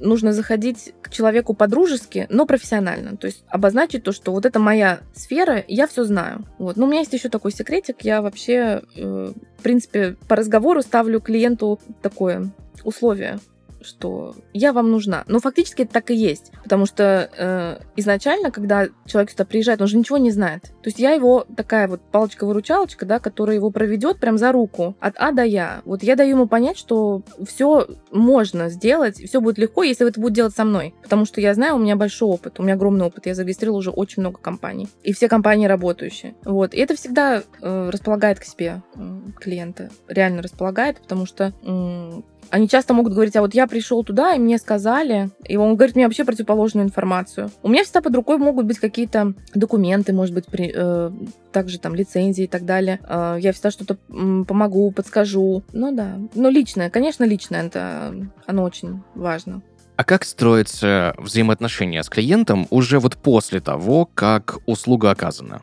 нужно 0.00 0.32
заходить 0.32 0.94
к 1.02 1.10
человеку 1.10 1.54
по-дружески, 1.54 2.26
но 2.30 2.46
профессионально. 2.46 3.16
То 3.16 3.26
есть 3.26 3.44
обозначить 3.48 4.04
то, 4.04 4.12
что 4.12 4.32
вот 4.32 4.46
это 4.46 4.58
моя 4.58 5.00
сфера, 5.14 5.64
я 5.66 5.86
все 5.86 6.04
знаю. 6.04 6.44
Вот. 6.58 6.76
Но 6.76 6.86
у 6.86 6.88
меня 6.88 7.00
есть 7.00 7.12
еще 7.12 7.28
такой 7.28 7.52
секретик. 7.52 8.02
Я 8.02 8.22
вообще, 8.22 8.82
э, 8.96 9.32
в 9.58 9.62
принципе, 9.62 10.16
по 10.28 10.36
разговору 10.36 10.82
ставлю 10.82 11.20
клиенту 11.20 11.80
такое 12.02 12.50
условие 12.84 13.38
что 13.80 14.34
я 14.52 14.72
вам 14.72 14.90
нужна. 14.90 15.24
Но 15.26 15.40
фактически 15.40 15.82
это 15.82 15.92
так 15.92 16.10
и 16.10 16.14
есть. 16.14 16.52
Потому 16.62 16.86
что 16.86 17.30
э, 17.36 17.82
изначально, 17.96 18.50
когда 18.50 18.88
человек 19.06 19.30
сюда 19.30 19.44
приезжает, 19.44 19.80
он 19.80 19.86
же 19.86 19.96
ничего 19.96 20.18
не 20.18 20.30
знает. 20.30 20.64
То 20.82 20.86
есть 20.86 20.98
я 20.98 21.12
его 21.12 21.46
такая 21.56 21.88
вот 21.88 22.00
палочка-выручалочка, 22.12 23.06
да, 23.06 23.18
которая 23.18 23.56
его 23.56 23.70
проведет 23.70 24.18
прям 24.18 24.38
за 24.38 24.52
руку 24.52 24.96
от 25.00 25.14
А 25.18 25.32
до 25.32 25.42
Я. 25.44 25.82
Вот 25.84 26.02
я 26.02 26.16
даю 26.16 26.30
ему 26.30 26.48
понять, 26.48 26.78
что 26.78 27.22
все 27.46 27.86
можно 28.10 28.68
сделать, 28.68 29.16
все 29.16 29.40
будет 29.40 29.58
легко, 29.58 29.82
если 29.82 30.06
это 30.08 30.20
будет 30.20 30.34
делать 30.34 30.54
со 30.54 30.64
мной. 30.64 30.94
Потому 31.02 31.24
что 31.24 31.40
я 31.40 31.54
знаю, 31.54 31.76
у 31.76 31.78
меня 31.78 31.96
большой 31.96 32.28
опыт, 32.28 32.58
у 32.60 32.62
меня 32.62 32.74
огромный 32.74 33.06
опыт. 33.06 33.26
Я 33.26 33.34
зарегистрировала 33.34 33.78
уже 33.78 33.90
очень 33.90 34.22
много 34.22 34.38
компаний. 34.38 34.88
И 35.02 35.12
все 35.12 35.28
компании 35.28 35.66
работающие. 35.66 36.34
Вот. 36.44 36.74
И 36.74 36.78
это 36.78 36.94
всегда 36.96 37.42
э, 37.60 37.90
располагает 37.90 38.40
к 38.40 38.44
себе 38.44 38.82
э, 38.94 39.18
клиента. 39.38 39.90
Реально 40.08 40.42
располагает, 40.42 41.00
потому 41.00 41.26
что 41.26 41.52
э, 41.62 42.22
они 42.50 42.68
часто 42.68 42.94
могут 42.94 43.12
говорить, 43.12 43.36
а 43.36 43.40
вот 43.40 43.54
я 43.54 43.66
пришел 43.66 44.04
туда, 44.04 44.34
и 44.34 44.38
мне 44.38 44.58
сказали, 44.58 45.30
и 45.44 45.56
он 45.56 45.76
говорит 45.76 45.96
мне 45.96 46.06
вообще 46.06 46.24
противоположную 46.24 46.86
информацию. 46.86 47.50
У 47.62 47.68
меня 47.68 47.84
всегда 47.84 48.00
под 48.00 48.14
рукой 48.14 48.38
могут 48.38 48.66
быть 48.66 48.78
какие-то 48.78 49.34
документы, 49.54 50.12
может 50.12 50.34
быть, 50.34 50.46
при, 50.46 50.72
э, 50.74 51.10
также 51.52 51.78
там 51.78 51.94
лицензии 51.94 52.44
и 52.44 52.48
так 52.48 52.64
далее. 52.64 53.00
Э, 53.08 53.36
я 53.40 53.52
всегда 53.52 53.70
что-то 53.70 53.96
помогу, 54.08 54.90
подскажу. 54.92 55.62
Ну 55.72 55.94
да. 55.94 56.18
Но 56.34 56.48
личное, 56.48 56.90
конечно, 56.90 57.24
личное, 57.24 57.66
это 57.66 58.14
оно 58.46 58.62
очень 58.62 59.02
важно. 59.14 59.62
А 59.96 60.04
как 60.04 60.24
строятся 60.24 61.12
взаимоотношения 61.18 62.02
с 62.02 62.08
клиентом 62.08 62.66
уже 62.70 63.00
вот 63.00 63.16
после 63.16 63.60
того, 63.60 64.08
как 64.14 64.58
услуга 64.64 65.10
оказана? 65.10 65.60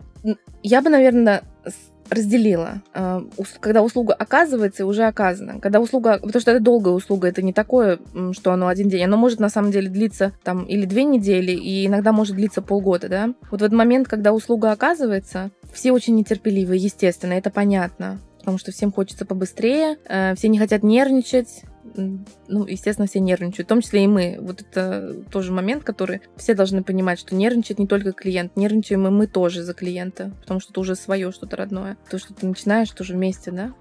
Я 0.61 0.81
бы, 0.81 0.89
наверное, 0.89 1.43
разделила. 2.09 2.81
А, 2.93 3.23
когда 3.59 3.81
услуга 3.81 4.13
оказывается 4.13 4.85
уже 4.85 5.03
оказана. 5.03 5.59
Когда 5.59 5.79
услуга, 5.79 6.19
потому 6.21 6.39
что 6.39 6.51
это 6.51 6.59
долгая 6.59 6.93
услуга, 6.93 7.27
это 7.27 7.41
не 7.41 7.53
такое, 7.53 7.99
что 8.31 8.51
оно 8.51 8.67
один 8.67 8.89
день. 8.89 9.03
Оно 9.03 9.17
может 9.17 9.39
на 9.39 9.49
самом 9.49 9.71
деле 9.71 9.89
длиться 9.89 10.33
там 10.43 10.63
или 10.65 10.85
две 10.85 11.03
недели, 11.03 11.51
и 11.51 11.85
иногда 11.85 12.11
может 12.11 12.35
длиться 12.35 12.61
полгода, 12.61 13.09
да. 13.09 13.33
Вот 13.51 13.61
в 13.61 13.63
этот 13.63 13.77
момент, 13.77 14.07
когда 14.07 14.33
услуга 14.33 14.71
оказывается, 14.71 15.51
все 15.73 15.91
очень 15.91 16.15
нетерпеливы, 16.15 16.75
естественно, 16.75 17.33
это 17.33 17.49
понятно 17.49 18.19
потому 18.45 18.59
что 18.59 18.71
всем 18.71 18.91
хочется 18.91 19.25
побыстрее, 19.25 19.97
э, 20.07 20.35
все 20.35 20.49
не 20.49 20.59
хотят 20.59 20.83
нервничать, 20.83 21.63
ну, 21.93 22.65
естественно, 22.65 23.07
все 23.07 23.19
нервничают, 23.19 23.67
в 23.67 23.69
том 23.69 23.81
числе 23.81 24.03
и 24.03 24.07
мы. 24.07 24.37
Вот 24.41 24.61
это 24.61 25.23
тоже 25.31 25.51
момент, 25.51 25.83
который 25.83 26.21
все 26.35 26.53
должны 26.53 26.83
понимать, 26.83 27.19
что 27.19 27.35
нервничает 27.35 27.79
не 27.79 27.87
только 27.87 28.11
клиент, 28.11 28.55
нервничаем 28.55 29.07
и 29.07 29.11
мы 29.11 29.27
тоже 29.27 29.63
за 29.63 29.73
клиента, 29.73 30.31
потому 30.41 30.59
что 30.59 30.71
это 30.71 30.79
уже 30.81 30.95
свое 30.95 31.31
что-то 31.31 31.55
родное. 31.55 31.97
То, 32.09 32.17
что 32.17 32.33
ты 32.33 32.47
начинаешь 32.47 32.91
тоже 32.91 33.13
вместе, 33.13 33.51
да, 33.51 33.73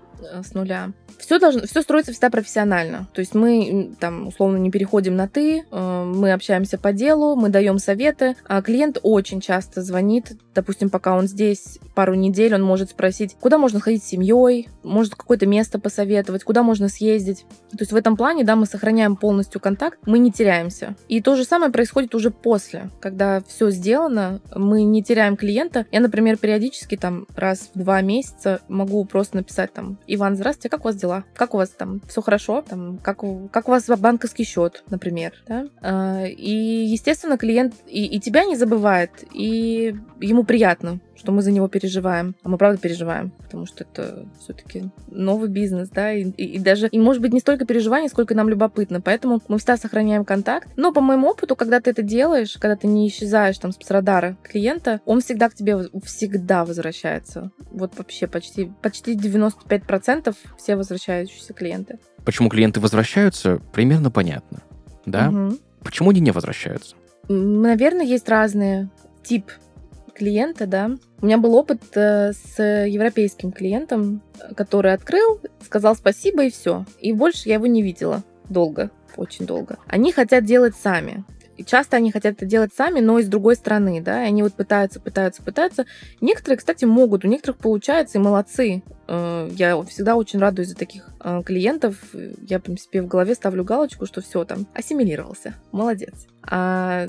с 0.42 0.55
нуля. 0.55 0.92
Все 1.18 1.38
должно, 1.38 1.62
все 1.62 1.83
строится 1.83 2.12
всегда 2.12 2.31
профессионально. 2.31 3.09
То 3.12 3.20
есть 3.20 3.35
мы 3.35 3.94
там 4.00 4.29
условно 4.29 4.57
не 4.57 4.70
переходим 4.70 5.16
на 5.16 5.29
ты, 5.29 5.64
э, 5.70 6.05
мы 6.05 6.33
общаемся 6.33 6.79
по 6.79 6.92
делу, 6.92 7.37
мы 7.37 7.48
даем 7.48 7.79
советы. 7.79 8.37
А 8.46 8.61
клиент 8.62 8.98
очень 9.03 9.40
часто 9.40 9.83
звонит, 9.83 10.33
допустим, 10.55 10.90
пока 10.90 11.16
он 11.16 11.27
здесь 11.27 11.79
пару 11.94 12.14
недель, 12.14 12.55
он 12.55 12.62
может 12.62 12.90
спросить, 12.90 13.37
куда 13.40 13.59
можно 13.59 13.81
ходить 13.81 14.03
с 14.03 14.09
семьей, 14.09 14.68
может 14.83 15.14
какое-то 15.14 15.46
место 15.46 15.79
посоветовать, 15.79 16.44
куда 16.44 16.62
можно 16.62 16.88
съездить. 16.88 17.46
То 17.70 17.79
есть 17.81 17.92
в 17.92 17.96
этом 17.96 18.16
плане, 18.16 18.44
да, 18.44 18.57
мы 18.57 18.66
сохраняем 18.66 19.16
полностью 19.16 19.61
контакт, 19.61 19.98
мы 20.07 20.18
не 20.18 20.33
теряемся. 20.33 20.96
И 21.09 21.20
то 21.20 21.37
же 21.37 21.44
самое 21.44 21.72
происходит 21.72 22.14
уже 22.14 22.31
после, 22.31 22.90
когда 23.00 23.42
все 23.46 23.70
сделано, 23.70 24.40
мы 24.55 24.83
не 24.83 25.03
теряем 25.03 25.37
клиента. 25.37 25.87
Я, 25.90 26.00
например, 26.00 26.37
периодически 26.37 26.96
там 26.96 27.27
раз 27.37 27.70
в 27.74 27.79
два 27.79 28.00
месяца 28.00 28.61
могу 28.68 29.05
просто 29.05 29.37
написать 29.37 29.72
там 29.72 29.98
Иван, 30.06 30.36
здравствуйте, 30.36 30.68
как 30.68 30.84
у 30.84 30.88
вас 30.88 30.96
дела? 30.96 31.24
Как 31.34 31.54
у 31.54 31.56
вас 31.56 31.70
там 31.70 32.00
все 32.08 32.20
хорошо? 32.20 32.62
Там, 32.62 32.98
как, 32.98 33.24
как 33.50 33.68
у 33.68 33.70
вас 33.70 33.86
банковский 33.86 34.44
счет, 34.44 34.84
например? 34.90 35.32
Да? 35.48 35.66
А, 35.80 36.24
и, 36.26 36.50
естественно, 36.50 37.38
клиент 37.38 37.74
и, 37.86 38.04
и 38.04 38.20
тебя 38.20 38.44
не 38.44 38.56
забывает, 38.56 39.10
и 39.32 39.96
ему 40.20 40.44
приятно, 40.44 41.00
что 41.16 41.33
мы 41.33 41.42
за 41.42 41.53
него 41.53 41.68
переживаем. 41.68 42.35
А 42.42 42.48
мы 42.48 42.59
правда 42.59 42.79
переживаем, 42.81 43.31
потому 43.31 43.66
что 43.66 43.85
это 43.85 44.27
все-таки 44.40 44.90
новый 45.09 45.48
бизнес, 45.48 45.88
да, 45.88 46.12
и, 46.12 46.24
и, 46.24 46.57
и 46.57 46.59
даже, 46.59 46.88
и 46.88 46.98
может 46.98 47.22
быть 47.22 47.33
не 47.33 47.40
столько 47.40 47.66
переживаний, 47.66 48.09
сколько 48.09 48.35
нам 48.35 48.48
любопытно. 48.48 49.00
Поэтому 49.00 49.40
мы 49.48 49.59
всегда 49.59 49.77
сохраняем 49.77 50.24
контакт. 50.24 50.68
Но 50.77 50.92
по 50.92 51.00
моему 51.00 51.29
опыту, 51.29 51.57
когда 51.57 51.81
ты 51.81 51.90
это 51.90 52.03
делаешь, 52.03 52.57
когда 52.59 52.77
ты 52.77 52.87
не 52.87 53.09
исчезаешь 53.09 53.59
там 53.59 53.72
с 53.72 53.90
радара 53.90 54.37
клиента, 54.42 55.00
он 55.05 55.20
всегда 55.20 55.48
к 55.48 55.55
тебе 55.55 55.77
всегда 56.05 56.64
возвращается. 56.64 57.50
Вот 57.70 57.96
вообще 57.96 58.27
почти, 58.27 58.70
почти 58.83 59.16
95% 59.16 60.35
все 60.59 60.77
возвращающиеся 60.77 61.53
клиенты. 61.53 61.98
Почему 62.24 62.48
клиенты 62.48 62.81
возвращаются, 62.81 63.61
примерно 63.72 64.11
понятно. 64.11 64.62
Да? 65.07 65.29
Угу. 65.29 65.59
Почему 65.85 66.11
они 66.11 66.20
не 66.20 66.31
возвращаются? 66.31 66.96
Наверное, 67.29 68.05
есть 68.05 68.29
разные 68.29 68.90
тип 69.22 69.50
клиента, 70.14 70.66
да. 70.66 70.90
У 71.20 71.27
меня 71.27 71.38
был 71.38 71.55
опыт 71.55 71.83
э, 71.96 72.33
с 72.33 72.62
европейским 72.62 73.53
клиентом, 73.53 74.22
который 74.57 74.92
открыл, 74.92 75.40
сказал 75.64 75.96
спасибо 75.96 76.44
и 76.44 76.50
все. 76.50 76.85
И 77.00 77.12
больше 77.12 77.48
я 77.48 77.55
его 77.55 77.66
не 77.66 77.83
видела 77.83 78.22
долго, 78.48 78.90
очень 79.16 79.46
долго. 79.46 79.79
Они 79.87 80.12
хотят 80.12 80.44
делать 80.44 80.74
сами. 80.77 81.24
И 81.56 81.64
часто 81.64 81.96
они 81.96 82.10
хотят 82.10 82.34
это 82.34 82.46
делать 82.46 82.72
сами, 82.74 83.00
но 83.00 83.18
и 83.18 83.22
с 83.22 83.28
другой 83.28 83.56
стороны, 83.56 84.00
да, 84.00 84.24
и 84.24 84.28
они 84.28 84.42
вот 84.42 84.54
пытаются, 84.54 85.00
пытаются, 85.00 85.42
пытаются. 85.42 85.86
Некоторые, 86.20 86.58
кстати, 86.58 86.84
могут, 86.84 87.24
у 87.24 87.28
некоторых 87.28 87.58
получается, 87.58 88.18
и 88.18 88.20
молодцы. 88.20 88.82
Э, 89.06 89.48
я 89.52 89.80
всегда 89.84 90.16
очень 90.16 90.38
радуюсь 90.38 90.68
за 90.68 90.76
таких 90.76 91.08
э, 91.22 91.42
клиентов. 91.44 91.96
Я, 92.42 92.58
в 92.58 92.62
принципе, 92.62 93.02
в 93.02 93.06
голове 93.06 93.34
ставлю 93.34 93.64
галочку, 93.64 94.06
что 94.06 94.20
все 94.20 94.44
там, 94.44 94.66
ассимилировался, 94.74 95.54
молодец. 95.72 96.26
А, 96.46 97.06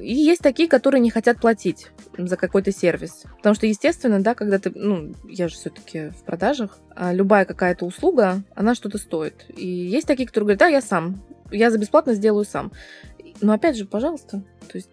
и 0.00 0.14
есть 0.14 0.42
такие, 0.42 0.68
которые 0.68 1.00
не 1.00 1.10
хотят 1.10 1.40
платить 1.40 1.88
за 2.16 2.36
какой-то 2.36 2.72
сервис. 2.72 3.24
Потому 3.36 3.54
что, 3.54 3.66
естественно, 3.66 4.20
да, 4.20 4.34
когда 4.34 4.58
ты, 4.58 4.72
ну, 4.74 5.14
я 5.28 5.48
же 5.48 5.54
все-таки 5.54 6.10
в 6.10 6.24
продажах, 6.24 6.78
а 6.94 7.12
любая 7.12 7.44
какая-то 7.44 7.84
услуга, 7.84 8.42
она 8.54 8.74
что-то 8.74 8.98
стоит. 8.98 9.46
И 9.56 9.66
есть 9.66 10.06
такие, 10.06 10.26
которые 10.26 10.46
говорят, 10.46 10.60
да, 10.60 10.66
я 10.66 10.80
сам, 10.80 11.22
я 11.52 11.70
за 11.70 11.78
бесплатно 11.78 12.14
сделаю 12.14 12.44
сам. 12.44 12.72
Но 13.42 13.52
опять 13.52 13.76
же, 13.76 13.84
пожалуйста, 13.84 14.42
то 14.68 14.78
есть 14.78 14.90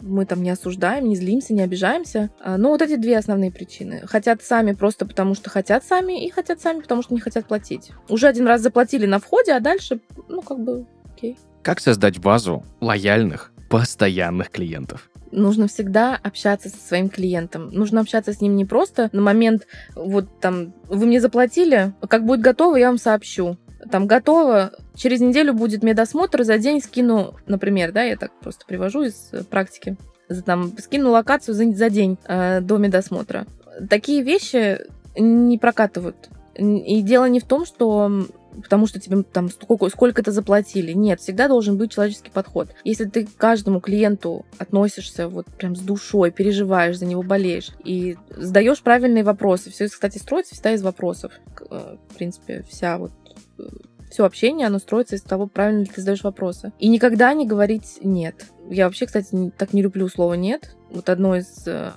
мы 0.00 0.26
там 0.26 0.42
не 0.42 0.50
осуждаем, 0.50 1.08
не 1.08 1.16
злимся, 1.16 1.54
не 1.54 1.62
обижаемся. 1.62 2.30
А, 2.40 2.56
но 2.56 2.70
вот 2.70 2.82
эти 2.82 2.96
две 2.96 3.16
основные 3.16 3.50
причины. 3.50 4.02
Хотят 4.06 4.42
сами 4.42 4.72
просто 4.72 5.06
потому, 5.06 5.34
что 5.34 5.50
хотят 5.50 5.84
сами, 5.84 6.26
и 6.26 6.30
хотят 6.30 6.60
сами, 6.60 6.80
потому 6.80 7.02
что 7.02 7.14
не 7.14 7.20
хотят 7.20 7.46
платить. 7.46 7.90
Уже 8.08 8.28
один 8.28 8.46
раз 8.46 8.60
заплатили 8.60 9.06
на 9.06 9.18
входе, 9.18 9.52
а 9.52 9.60
дальше, 9.60 10.00
ну, 10.28 10.42
как 10.42 10.60
бы, 10.60 10.86
окей. 11.14 11.38
Как 11.62 11.80
создать 11.80 12.18
базу 12.18 12.64
лояльных, 12.80 13.52
постоянных 13.70 14.50
клиентов? 14.50 15.08
нужно 15.32 15.66
всегда 15.68 16.18
общаться 16.22 16.68
со 16.68 16.76
своим 16.78 17.08
клиентом. 17.08 17.68
Нужно 17.70 18.00
общаться 18.00 18.32
с 18.32 18.40
ним 18.40 18.56
не 18.56 18.64
просто 18.64 19.10
на 19.12 19.20
момент, 19.20 19.66
вот 19.94 20.40
там, 20.40 20.72
вы 20.88 21.04
мне 21.04 21.20
заплатили, 21.20 21.92
как 22.08 22.24
будет 22.24 22.40
готово, 22.40 22.76
я 22.76 22.86
вам 22.86 22.96
сообщу 22.96 23.58
там 23.90 24.06
готово, 24.06 24.72
через 24.94 25.20
неделю 25.20 25.54
будет 25.54 25.82
медосмотр, 25.82 26.44
за 26.44 26.58
день 26.58 26.80
скину, 26.80 27.34
например, 27.46 27.92
да, 27.92 28.02
я 28.02 28.16
так 28.16 28.32
просто 28.40 28.64
привожу 28.66 29.02
из 29.02 29.30
э, 29.32 29.44
практики, 29.44 29.96
там 30.44 30.76
скину 30.78 31.10
локацию 31.10 31.54
за, 31.54 31.72
за 31.72 31.90
день 31.90 32.18
э, 32.24 32.60
до 32.60 32.78
медосмотра. 32.78 33.46
Такие 33.88 34.22
вещи 34.22 34.80
не 35.16 35.58
прокатывают. 35.58 36.28
И 36.54 37.02
дело 37.02 37.26
не 37.26 37.38
в 37.38 37.44
том, 37.44 37.66
что 37.66 38.10
потому 38.62 38.86
что 38.86 38.98
тебе 38.98 39.22
там 39.22 39.50
сколько, 39.50 39.88
сколько-то 39.88 40.32
заплатили. 40.32 40.92
Нет, 40.92 41.20
всегда 41.20 41.48
должен 41.48 41.76
быть 41.76 41.92
человеческий 41.92 42.30
подход. 42.30 42.68
Если 42.84 43.04
ты 43.04 43.26
к 43.26 43.36
каждому 43.36 43.80
клиенту 43.80 44.46
относишься 44.58 45.28
вот 45.28 45.46
прям 45.46 45.76
с 45.76 45.80
душой, 45.80 46.30
переживаешь 46.30 46.98
за 46.98 47.06
него, 47.06 47.22
болеешь 47.22 47.70
и 47.84 48.16
задаешь 48.30 48.82
правильные 48.82 49.24
вопросы. 49.24 49.70
Все, 49.70 49.88
кстати, 49.88 50.18
строится 50.18 50.54
всегда 50.54 50.72
из 50.72 50.82
вопросов. 50.82 51.32
Э, 51.70 51.96
в 52.08 52.14
принципе, 52.14 52.64
вся 52.68 52.98
вот 52.98 53.12
все 54.10 54.24
общение, 54.24 54.66
оно 54.66 54.78
строится 54.78 55.16
из 55.16 55.22
того, 55.22 55.46
правильно 55.46 55.80
ли 55.80 55.86
ты 55.86 56.00
задаешь 56.00 56.24
вопросы. 56.24 56.72
И 56.78 56.88
никогда 56.88 57.34
не 57.34 57.46
говорить 57.46 57.98
«нет». 58.02 58.46
Я 58.70 58.86
вообще, 58.86 59.06
кстати, 59.06 59.52
так 59.56 59.72
не 59.72 59.82
люблю 59.82 60.08
слово 60.08 60.34
«нет». 60.34 60.76
Вот 60.90 61.08
одно 61.08 61.36
из, 61.36 61.66
э, 61.66 61.92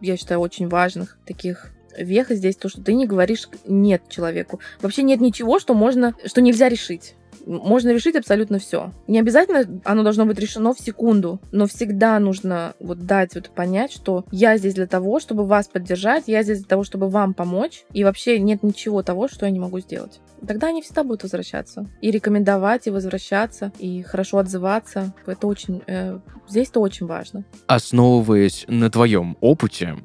я 0.00 0.16
считаю, 0.16 0.40
очень 0.40 0.68
важных 0.68 1.18
таких 1.26 1.70
веха 1.96 2.34
здесь 2.34 2.56
то, 2.56 2.68
что 2.68 2.82
ты 2.82 2.94
не 2.94 3.06
говоришь 3.06 3.48
нет 3.66 4.02
человеку. 4.08 4.60
Вообще 4.80 5.02
нет 5.02 5.20
ничего, 5.20 5.58
что 5.58 5.74
можно, 5.74 6.14
что 6.24 6.40
нельзя 6.40 6.68
решить 6.68 7.14
можно 7.46 7.90
решить 7.90 8.16
абсолютно 8.16 8.58
все. 8.58 8.92
Не 9.06 9.20
обязательно 9.20 9.80
оно 9.84 10.02
должно 10.02 10.26
быть 10.26 10.38
решено 10.38 10.74
в 10.74 10.80
секунду, 10.80 11.40
но 11.52 11.66
всегда 11.66 12.18
нужно 12.18 12.74
вот 12.80 13.00
дать 13.06 13.34
вот 13.34 13.50
понять, 13.50 13.92
что 13.92 14.24
я 14.30 14.56
здесь 14.56 14.74
для 14.74 14.86
того, 14.86 15.20
чтобы 15.20 15.44
вас 15.44 15.68
поддержать, 15.68 16.24
я 16.26 16.42
здесь 16.42 16.58
для 16.58 16.68
того, 16.68 16.84
чтобы 16.84 17.08
вам 17.08 17.34
помочь, 17.34 17.84
и 17.92 18.04
вообще 18.04 18.38
нет 18.38 18.62
ничего 18.62 19.02
того, 19.02 19.28
что 19.28 19.46
я 19.46 19.52
не 19.52 19.60
могу 19.60 19.80
сделать. 19.80 20.20
Тогда 20.46 20.68
они 20.68 20.82
всегда 20.82 21.04
будут 21.04 21.22
возвращаться. 21.22 21.86
И 22.00 22.10
рекомендовать, 22.10 22.86
и 22.86 22.90
возвращаться, 22.90 23.72
и 23.78 24.02
хорошо 24.02 24.38
отзываться. 24.38 25.12
Это 25.26 25.46
очень... 25.46 25.82
Э, 25.86 26.18
здесь 26.48 26.68
это 26.68 26.80
очень 26.80 27.06
важно. 27.06 27.44
Основываясь 27.66 28.64
на 28.68 28.90
твоем 28.90 29.36
опыте, 29.40 29.96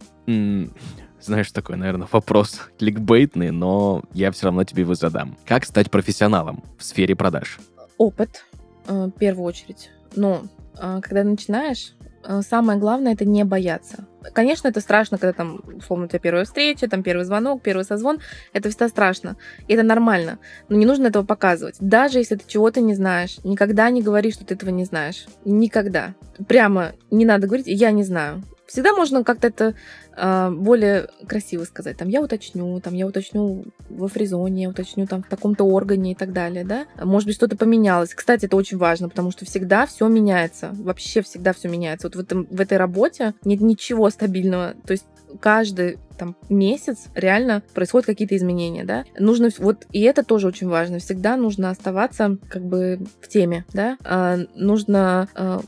знаешь, 1.26 1.52
такой, 1.52 1.76
наверное, 1.76 2.08
вопрос 2.12 2.62
кликбейтный, 2.78 3.52
но 3.52 4.04
я 4.14 4.32
все 4.32 4.46
равно 4.46 4.64
тебе 4.64 4.82
его 4.82 4.96
задам. 4.96 5.38
Как 5.46 5.66
стать 5.66 5.92
профессионалом 5.92 6.64
в 6.78 6.84
сфере 6.84 7.16
продаж? 7.16 7.60
Опыт, 7.98 8.46
э, 8.88 9.06
в 9.06 9.12
первую 9.12 9.46
очередь. 9.46 9.90
Но 10.16 10.44
э, 10.80 11.00
когда 11.02 11.24
начинаешь, 11.24 11.94
э, 12.24 12.42
самое 12.42 12.80
главное 12.80 13.14
это 13.14 13.26
не 13.26 13.44
бояться. 13.44 14.06
Конечно, 14.34 14.68
это 14.68 14.82
страшно, 14.82 15.18
когда 15.18 15.34
там, 15.34 15.62
условно, 15.78 16.06
у 16.06 16.08
тебя 16.08 16.20
первая 16.20 16.46
встреча, 16.46 16.88
там 16.88 17.04
первый 17.04 17.24
звонок, 17.24 17.62
первый 17.62 17.84
созвон. 17.84 18.20
Это 18.54 18.70
всегда 18.70 18.88
страшно. 18.90 19.38
И 19.68 19.74
это 19.74 19.84
нормально. 19.84 20.40
Но 20.70 20.76
не 20.76 20.86
нужно 20.86 21.08
этого 21.08 21.26
показывать. 21.26 21.76
Даже 21.80 22.20
если 22.20 22.36
ты 22.36 22.44
чего-то 22.48 22.82
не 22.82 22.96
знаешь, 22.96 23.38
никогда 23.44 23.90
не 23.90 24.02
говори, 24.02 24.32
что 24.32 24.46
ты 24.46 24.54
этого 24.54 24.70
не 24.70 24.86
знаешь. 24.86 25.26
Никогда. 25.44 26.16
Прямо 26.48 26.94
не 27.12 27.26
надо 27.26 27.48
говорить, 27.48 27.68
я 27.68 27.92
не 27.92 28.04
знаю. 28.04 28.44
Всегда 28.68 28.94
можно 28.94 29.24
как-то 29.24 29.48
это 29.48 29.76
э, 30.16 30.50
более 30.52 31.10
красиво 31.28 31.64
сказать. 31.66 31.98
Там 31.98 32.08
я 32.08 32.22
уточню, 32.22 32.80
там 32.80 32.94
я 32.94 33.06
уточню 33.06 33.66
во 33.90 34.08
фризоне, 34.08 34.64
я 34.64 34.70
уточню 34.70 35.06
там 35.08 35.24
в 35.24 35.28
таком-то 35.28 35.64
органе 35.64 36.14
и 36.14 36.16
так 36.16 36.34
далее, 36.34 36.64
да. 36.64 36.86
Может 37.02 37.28
быть, 37.28 37.36
что-то 37.36 37.58
поменялось. 37.58 38.14
Кстати, 38.14 38.46
это 38.46 38.58
очень 38.58 38.78
важно, 38.78 39.10
потому 39.10 39.32
что 39.32 39.46
всегда 39.46 39.86
все 39.86 40.08
меняется. 40.08 40.72
Вообще 40.74 41.22
всегда 41.22 41.54
все 41.54 41.68
меняется. 41.68 42.08
Вот 42.08 42.16
в, 42.16 42.20
этом, 42.20 42.48
в 42.50 42.60
этой 42.60 42.78
работе 42.78 43.34
нет 43.44 43.62
ничего 43.62 44.10
стабильного. 44.10 44.74
То 44.86 44.94
есть 44.94 45.06
каждый 45.40 46.00
там 46.18 46.36
месяц 46.50 47.08
реально 47.14 47.62
происходят 47.74 48.06
какие-то 48.06 48.36
изменения, 48.38 48.84
да. 48.86 49.06
Нужно 49.20 49.50
вот 49.60 49.86
и 49.92 50.02
это 50.02 50.24
тоже 50.24 50.48
очень 50.48 50.68
важно. 50.68 51.00
Всегда 51.00 51.36
нужно 51.38 51.70
оставаться 51.70 52.38
как 52.50 52.64
бы 52.64 53.00
в 53.22 53.28
теме, 53.28 53.66
да. 53.74 53.98
А, 54.04 54.38
нужно 54.56 55.28
а, 55.36 55.62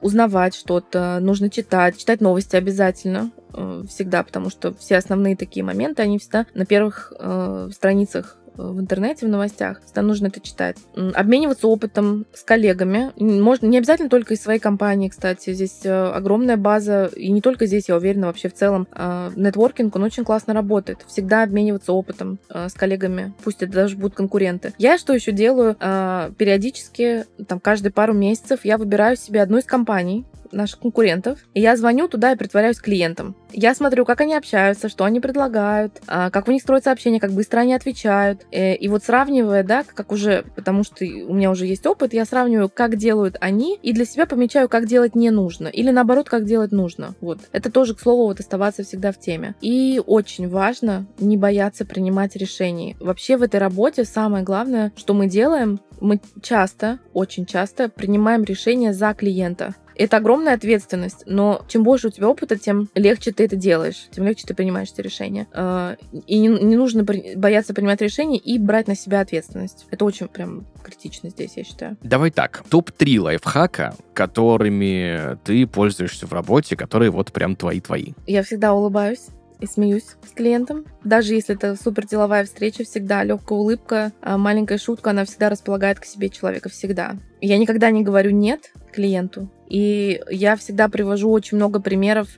узнавать 0.00 0.54
что-то, 0.54 1.18
нужно 1.20 1.50
читать, 1.50 1.98
читать 1.98 2.20
новости 2.20 2.56
обязательно 2.56 3.30
э, 3.52 3.84
всегда, 3.88 4.22
потому 4.22 4.48
что 4.48 4.74
все 4.74 4.96
основные 4.96 5.36
такие 5.36 5.64
моменты, 5.64 6.02
они 6.02 6.18
всегда 6.18 6.46
на 6.54 6.64
первых 6.64 7.12
э, 7.18 7.68
страницах 7.72 8.38
в 8.56 8.80
интернете, 8.80 9.26
в 9.26 9.28
новостях. 9.28 9.80
Там 9.94 10.06
нужно 10.06 10.28
это 10.28 10.40
читать. 10.40 10.76
Обмениваться 11.14 11.68
опытом 11.68 12.26
с 12.32 12.42
коллегами. 12.42 13.12
Можно 13.16 13.66
не 13.66 13.78
обязательно 13.78 14.08
только 14.08 14.34
из 14.34 14.42
своей 14.42 14.60
компании, 14.60 15.08
кстати. 15.08 15.52
Здесь 15.52 15.80
э, 15.84 15.90
огромная 15.90 16.56
база, 16.56 17.10
и 17.14 17.30
не 17.30 17.40
только 17.40 17.66
здесь, 17.66 17.88
я 17.88 17.96
уверена, 17.96 18.26
вообще 18.26 18.48
в 18.48 18.54
целом. 18.54 18.86
Э, 18.92 19.30
нетворкинг, 19.36 19.94
он 19.96 20.02
очень 20.02 20.24
классно 20.24 20.54
работает. 20.54 21.04
Всегда 21.06 21.42
обмениваться 21.42 21.92
опытом 21.92 22.38
с 22.48 22.72
коллегами. 22.74 23.32
Пусть 23.42 23.62
это 23.62 23.72
даже 23.72 23.96
будут 23.96 24.14
конкуренты. 24.14 24.72
Я 24.78 24.98
что 24.98 25.12
еще 25.12 25.32
делаю? 25.32 25.74
Периодически, 25.76 27.24
там, 27.46 27.60
каждые 27.60 27.92
пару 27.92 28.12
месяцев 28.12 28.60
я 28.64 28.78
выбираю 28.78 29.16
себе 29.16 29.42
одну 29.42 29.58
из 29.58 29.64
компаний, 29.64 30.24
наших 30.52 30.80
конкурентов, 30.80 31.38
и 31.54 31.60
я 31.60 31.76
звоню 31.76 32.08
туда 32.08 32.32
и 32.32 32.36
притворяюсь 32.36 32.78
клиентом. 32.78 33.36
Я 33.52 33.74
смотрю, 33.74 34.04
как 34.04 34.20
они 34.20 34.34
общаются, 34.34 34.88
что 34.88 35.04
они 35.04 35.20
предлагают, 35.20 36.00
а, 36.06 36.30
как 36.30 36.48
у 36.48 36.52
них 36.52 36.62
строятся 36.62 36.92
общения, 36.92 37.20
как 37.20 37.32
быстро 37.32 37.60
они 37.60 37.74
отвечают. 37.74 38.46
Э, 38.50 38.74
и 38.74 38.88
вот 38.88 39.04
сравнивая, 39.04 39.62
да, 39.62 39.84
как 39.84 40.12
уже, 40.12 40.44
потому 40.54 40.84
что 40.84 41.04
у 41.04 41.34
меня 41.34 41.50
уже 41.50 41.66
есть 41.66 41.86
опыт, 41.86 42.12
я 42.12 42.24
сравниваю, 42.24 42.68
как 42.68 42.96
делают 42.96 43.36
они, 43.40 43.78
и 43.82 43.92
для 43.92 44.04
себя 44.04 44.26
помечаю, 44.26 44.68
как 44.68 44.86
делать 44.86 45.14
не 45.14 45.30
нужно. 45.30 45.68
Или 45.68 45.90
наоборот, 45.90 46.28
как 46.28 46.44
делать 46.44 46.72
нужно. 46.72 47.14
Вот. 47.20 47.40
Это 47.52 47.70
тоже, 47.70 47.94
к 47.94 48.00
слову, 48.00 48.24
вот 48.24 48.40
оставаться 48.40 48.82
всегда 48.82 49.12
в 49.12 49.18
теме. 49.18 49.54
И 49.60 50.02
очень 50.04 50.48
важно 50.48 51.06
не 51.18 51.36
бояться 51.36 51.84
принимать 51.84 52.36
решений. 52.36 52.96
Вообще 53.00 53.36
в 53.36 53.42
этой 53.42 53.60
работе 53.60 54.04
самое 54.04 54.44
главное, 54.44 54.92
что 54.96 55.14
мы 55.14 55.28
делаем, 55.28 55.80
мы 56.00 56.20
часто, 56.42 56.98
очень 57.12 57.46
часто 57.46 57.88
принимаем 57.88 58.44
решения 58.44 58.92
за 58.92 59.14
клиента. 59.14 59.74
Это 59.96 60.18
огромная 60.18 60.54
ответственность, 60.54 61.24
но 61.26 61.64
чем 61.68 61.82
больше 61.82 62.08
у 62.08 62.10
тебя 62.10 62.28
опыта, 62.28 62.56
тем 62.56 62.88
легче 62.94 63.32
ты 63.32 63.44
это 63.44 63.56
делаешь, 63.56 64.08
тем 64.10 64.24
легче 64.24 64.44
ты 64.46 64.54
принимаешь 64.54 64.90
эти 64.92 65.00
решения. 65.00 65.46
А, 65.52 65.96
и 66.26 66.38
не, 66.38 66.48
не 66.48 66.76
нужно 66.76 67.04
бояться 67.04 67.74
принимать 67.74 68.00
решения 68.00 68.38
и 68.38 68.58
брать 68.58 68.88
на 68.88 68.94
себя 68.94 69.20
ответственность. 69.20 69.86
Это 69.90 70.04
очень 70.04 70.28
прям 70.28 70.66
критично 70.82 71.30
здесь, 71.30 71.56
я 71.56 71.64
считаю. 71.64 71.96
Давай 72.02 72.30
так. 72.30 72.62
Топ-3 72.68 73.20
лайфхака, 73.20 73.94
которыми 74.12 75.38
ты 75.44 75.66
пользуешься 75.66 76.26
в 76.26 76.32
работе, 76.32 76.76
которые 76.76 77.10
вот 77.10 77.32
прям 77.32 77.56
твои-твои. 77.56 78.12
Я 78.26 78.42
всегда 78.42 78.74
улыбаюсь 78.74 79.26
и 79.60 79.66
смеюсь 79.66 80.16
с 80.26 80.32
клиентом. 80.32 80.84
Даже 81.04 81.34
если 81.34 81.54
это 81.54 81.76
супер 81.82 82.06
деловая 82.06 82.44
встреча, 82.44 82.84
всегда 82.84 83.24
легкая 83.24 83.58
улыбка, 83.58 84.12
а 84.20 84.36
маленькая 84.36 84.78
шутка, 84.78 85.10
она 85.10 85.24
всегда 85.24 85.48
располагает 85.48 85.98
к 86.00 86.04
себе 86.04 86.28
человека, 86.28 86.68
всегда. 86.68 87.16
Я 87.40 87.58
никогда 87.58 87.90
не 87.90 88.02
говорю 88.02 88.30
«нет» 88.30 88.72
клиенту, 88.96 89.48
и 89.68 90.20
я 90.30 90.56
всегда 90.56 90.88
привожу 90.88 91.30
очень 91.30 91.56
много 91.56 91.80
примеров 91.80 92.28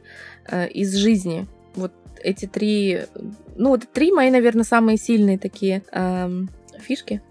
э, 0.51 0.69
из 0.69 0.95
жизни. 0.95 1.47
Вот 1.75 1.93
эти 2.23 2.47
три, 2.47 3.01
ну 3.57 3.71
вот 3.71 3.91
три 3.93 4.13
мои, 4.13 4.31
наверное, 4.31 4.65
самые 4.65 4.99
сильные 4.99 5.39
такие 5.39 5.83
э, 5.93 6.45
фишки, 6.81 7.23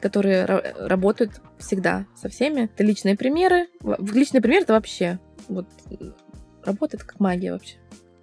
которые 0.00 0.44
работают 0.46 1.40
всегда 1.58 2.06
со 2.14 2.28
всеми. 2.28 2.62
Это 2.62 2.84
личные 2.84 3.16
примеры. 3.16 3.66
Личный 4.12 4.40
пример 4.40 4.62
это 4.62 4.72
вообще 4.74 5.18
вот 5.48 5.66
работает 6.64 7.04
как 7.04 7.20
магия 7.20 7.52
вообще 7.52 7.76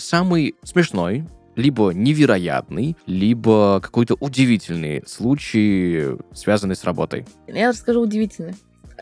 самый 0.03 0.55
смешной, 0.63 1.25
либо 1.55 1.91
невероятный, 1.91 2.97
либо 3.05 3.79
какой-то 3.81 4.15
удивительный 4.19 5.03
случай, 5.07 6.17
связанный 6.33 6.75
с 6.75 6.83
работой? 6.83 7.25
Я 7.47 7.69
расскажу 7.69 8.01
удивительный. 8.01 8.55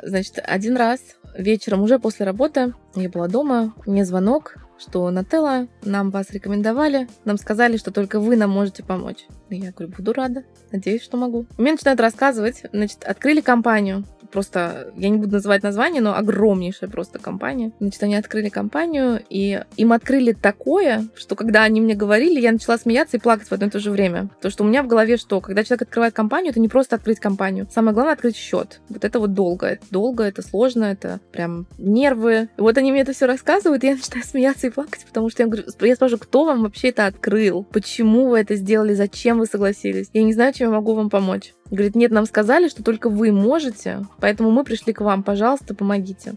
Значит, 0.03 0.39
один 0.43 0.77
раз 0.77 0.99
вечером 1.37 1.81
уже 1.81 1.99
после 1.99 2.25
работы. 2.25 2.73
Я 2.95 3.09
была 3.09 3.27
дома, 3.27 3.73
мне 3.85 4.05
звонок, 4.05 4.55
что 4.81 5.09
Нателла, 5.11 5.67
нам 5.83 6.09
вас 6.09 6.31
рекомендовали, 6.31 7.07
нам 7.23 7.37
сказали, 7.37 7.77
что 7.77 7.91
только 7.91 8.19
вы 8.19 8.35
нам 8.35 8.49
можете 8.49 8.83
помочь. 8.83 9.27
Я 9.49 9.71
говорю, 9.71 9.93
буду 9.95 10.13
рада, 10.13 10.43
надеюсь, 10.71 11.03
что 11.03 11.17
могу. 11.17 11.45
Мне 11.57 11.73
начинают 11.73 11.99
рассказывать, 11.99 12.63
значит, 12.71 13.03
открыли 13.03 13.41
компанию, 13.41 14.05
просто, 14.31 14.91
я 14.95 15.09
не 15.09 15.17
буду 15.17 15.33
называть 15.33 15.61
название, 15.61 16.01
но 16.01 16.15
огромнейшая 16.15 16.89
просто 16.89 17.19
компания. 17.19 17.71
Значит, 17.79 18.01
они 18.03 18.15
открыли 18.15 18.49
компанию, 18.49 19.21
и 19.29 19.63
им 19.77 19.93
открыли 19.93 20.31
такое, 20.31 21.07
что 21.15 21.35
когда 21.35 21.63
они 21.63 21.81
мне 21.81 21.93
говорили, 21.93 22.39
я 22.39 22.51
начала 22.51 22.77
смеяться 22.77 23.17
и 23.17 23.19
плакать 23.19 23.49
в 23.49 23.51
одно 23.51 23.67
и 23.67 23.69
то 23.69 23.79
же 23.79 23.91
время. 23.91 24.29
То, 24.41 24.49
что 24.49 24.63
у 24.63 24.67
меня 24.67 24.81
в 24.83 24.87
голове 24.87 25.17
что, 25.17 25.41
когда 25.41 25.63
человек 25.63 25.83
открывает 25.83 26.13
компанию, 26.13 26.51
это 26.51 26.59
не 26.59 26.69
просто 26.69 26.95
открыть 26.95 27.19
компанию. 27.19 27.67
Самое 27.71 27.93
главное 27.93 28.13
открыть 28.13 28.35
счет. 28.35 28.81
Вот 28.89 29.03
это 29.03 29.19
вот 29.19 29.33
долго. 29.33 29.67
Это 29.67 29.85
долго, 29.91 30.23
это 30.23 30.41
сложно, 30.41 30.85
это 30.85 31.19
прям 31.31 31.67
нервы. 31.77 32.49
И 32.57 32.61
вот 32.61 32.77
они 32.77 32.91
мне 32.91 33.01
это 33.01 33.13
все 33.13 33.25
рассказывают, 33.25 33.83
и 33.83 33.87
я 33.87 33.95
начинаю 33.95 34.23
смеяться 34.25 34.67
и 34.67 34.70
плакать, 34.71 35.05
потому 35.05 35.29
что 35.29 35.43
я 35.43 35.47
говорю, 35.47 35.65
я 35.81 35.95
спрашиваю, 35.95 36.19
кто 36.19 36.45
вам 36.45 36.63
вообще 36.63 36.89
это 36.89 37.05
открыл? 37.05 37.63
Почему 37.63 38.29
вы 38.29 38.39
это 38.39 38.55
сделали? 38.55 38.93
Зачем 38.93 39.39
вы 39.39 39.45
согласились? 39.45 40.09
Я 40.13 40.23
не 40.23 40.33
знаю, 40.33 40.53
чем 40.53 40.69
я 40.69 40.75
могу 40.75 40.93
вам 40.93 41.09
помочь. 41.09 41.53
Говорит, 41.69 41.95
нет, 41.95 42.11
нам 42.11 42.25
сказали, 42.25 42.67
что 42.67 42.83
только 42.83 43.09
вы 43.09 43.31
можете, 43.31 44.05
поэтому 44.19 44.51
мы 44.51 44.63
пришли 44.63 44.93
к 44.93 45.01
вам, 45.01 45.23
пожалуйста, 45.23 45.75
помогите. 45.75 46.33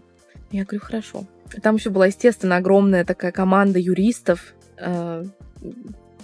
Я 0.51 0.63
говорю, 0.63 0.81
хорошо. 0.83 1.25
Там 1.61 1.75
еще 1.75 1.89
была, 1.89 2.07
естественно, 2.07 2.57
огромная 2.57 3.05
такая 3.05 3.31
команда 3.31 3.79
юристов. 3.79 4.53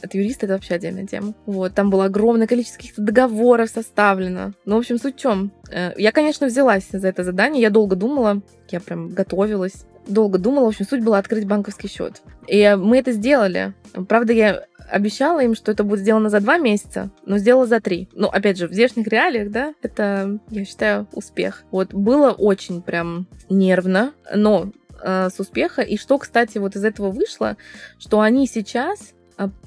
Это 0.02 0.18
юристы, 0.18 0.46
это 0.46 0.54
вообще 0.54 0.76
отдельная 0.76 1.06
тема. 1.06 1.34
Вот, 1.46 1.74
там 1.74 1.90
было 1.90 2.06
огромное 2.06 2.48
количество 2.48 2.78
каких-то 2.78 3.02
договоров 3.02 3.70
составлено. 3.70 4.54
Ну, 4.66 4.76
в 4.76 4.80
общем, 4.80 4.98
суть 4.98 5.16
в 5.16 5.20
чем? 5.20 5.52
Э, 5.72 5.92
я, 5.98 6.12
конечно, 6.12 6.48
взялась 6.48 6.88
за 6.92 7.08
это 7.08 7.24
задание, 7.24 7.62
я 7.62 7.70
долго 7.70 7.96
думала, 7.96 8.42
я 8.70 8.80
прям 8.80 9.10
готовилась 9.10 9.86
долго 10.08 10.38
думала. 10.40 10.66
В 10.66 10.70
общем, 10.70 10.86
суть 10.86 11.04
была 11.04 11.18
открыть 11.20 11.48
банковский 11.48 11.88
счет. 11.88 12.22
И 12.48 12.76
мы 12.78 12.98
это 12.98 13.12
сделали. 13.12 13.74
Правда, 14.08 14.34
я 14.34 14.66
обещала 14.90 15.42
им, 15.42 15.56
что 15.56 15.72
это 15.72 15.84
будет 15.84 16.02
сделано 16.02 16.30
за 16.30 16.40
два 16.40 16.58
месяца, 16.58 17.12
но 17.26 17.38
сделала 17.38 17.66
за 17.66 17.80
три. 17.80 18.10
Ну, 18.14 18.28
опять 18.28 18.58
же, 18.58 18.68
в 18.68 18.74
здешних 18.74 19.08
реалиях, 19.08 19.52
да, 19.52 19.74
это, 19.82 20.40
я 20.50 20.66
считаю, 20.66 21.08
успех. 21.14 21.64
Вот, 21.72 21.94
было 21.94 22.32
очень 22.32 22.82
прям 22.82 23.28
нервно, 23.50 24.14
но 24.34 24.72
э, 25.02 25.30
с 25.30 25.40
успеха. 25.40 25.82
И 25.82 25.98
что, 25.98 26.18
кстати, 26.18 26.58
вот 26.58 26.76
из 26.76 26.84
этого 26.84 27.10
вышло, 27.12 27.58
что 28.00 28.20
они 28.20 28.48
сейчас 28.48 29.14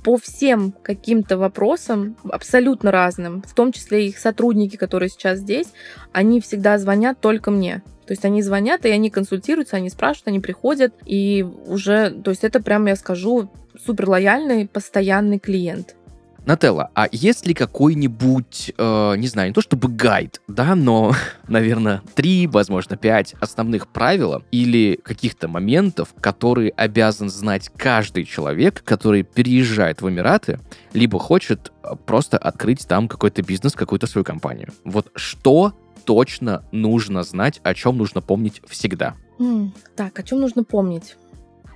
по 0.02 0.16
всем 0.16 0.72
каким-то 0.82 1.38
вопросам, 1.38 2.16
абсолютно 2.30 2.90
разным, 2.90 3.42
в 3.42 3.54
том 3.54 3.72
числе 3.72 4.08
их 4.08 4.18
сотрудники, 4.18 4.76
которые 4.76 5.08
сейчас 5.08 5.38
здесь, 5.38 5.68
они 6.12 6.40
всегда 6.40 6.78
звонят 6.78 7.20
только 7.20 7.50
мне. 7.50 7.82
То 8.06 8.12
есть 8.12 8.24
они 8.24 8.42
звонят, 8.42 8.84
и 8.84 8.90
они 8.90 9.10
консультируются, 9.10 9.76
они 9.76 9.88
спрашивают, 9.88 10.28
они 10.28 10.40
приходят, 10.40 10.94
и 11.06 11.42
уже, 11.66 12.10
то 12.10 12.30
есть 12.30 12.44
это 12.44 12.62
прям, 12.62 12.87
я 12.87 12.96
скажу, 12.96 13.50
супер 13.82 14.08
лояльный, 14.08 14.68
постоянный 14.68 15.38
клиент. 15.38 15.96
Нателла, 16.46 16.90
а 16.94 17.09
есть 17.11 17.46
ли 17.46 17.54
какой-нибудь, 17.54 18.74
э, 18.76 19.14
не 19.16 19.26
знаю, 19.28 19.48
не 19.48 19.54
то 19.54 19.62
чтобы 19.62 19.88
гайд, 19.88 20.42
да, 20.46 20.74
но, 20.74 21.14
наверное, 21.48 22.02
три, 22.14 22.46
возможно, 22.46 22.96
пять 22.96 23.35
основных 23.40 23.88
правил 23.88 24.42
или 24.50 25.00
каких-то 25.02 25.48
моментов, 25.48 26.14
которые 26.20 26.70
обязан 26.70 27.30
знать 27.30 27.70
каждый 27.76 28.24
человек, 28.24 28.83
который 28.85 29.22
переезжает 29.22 30.02
в 30.02 30.09
Эмираты, 30.09 30.61
либо 30.92 31.18
хочет 31.18 31.72
э, 31.83 31.94
просто 32.04 32.37
открыть 32.37 32.87
там 32.87 33.09
какой-то 33.09 33.42
бизнес, 33.42 33.72
какую-то 33.72 34.07
свою 34.07 34.24
компанию. 34.24 34.68
Вот 34.85 35.11
что 35.14 35.72
точно 36.04 36.64
нужно 36.72 37.22
знать, 37.22 37.61
о 37.62 37.74
чем 37.74 37.96
нужно 37.96 38.20
помнить 38.20 38.61
всегда? 38.68 39.14
Mm, 39.38 39.70
так, 39.96 40.18
о 40.18 40.22
чем 40.22 40.40
нужно 40.40 40.62
помнить? 40.62 41.16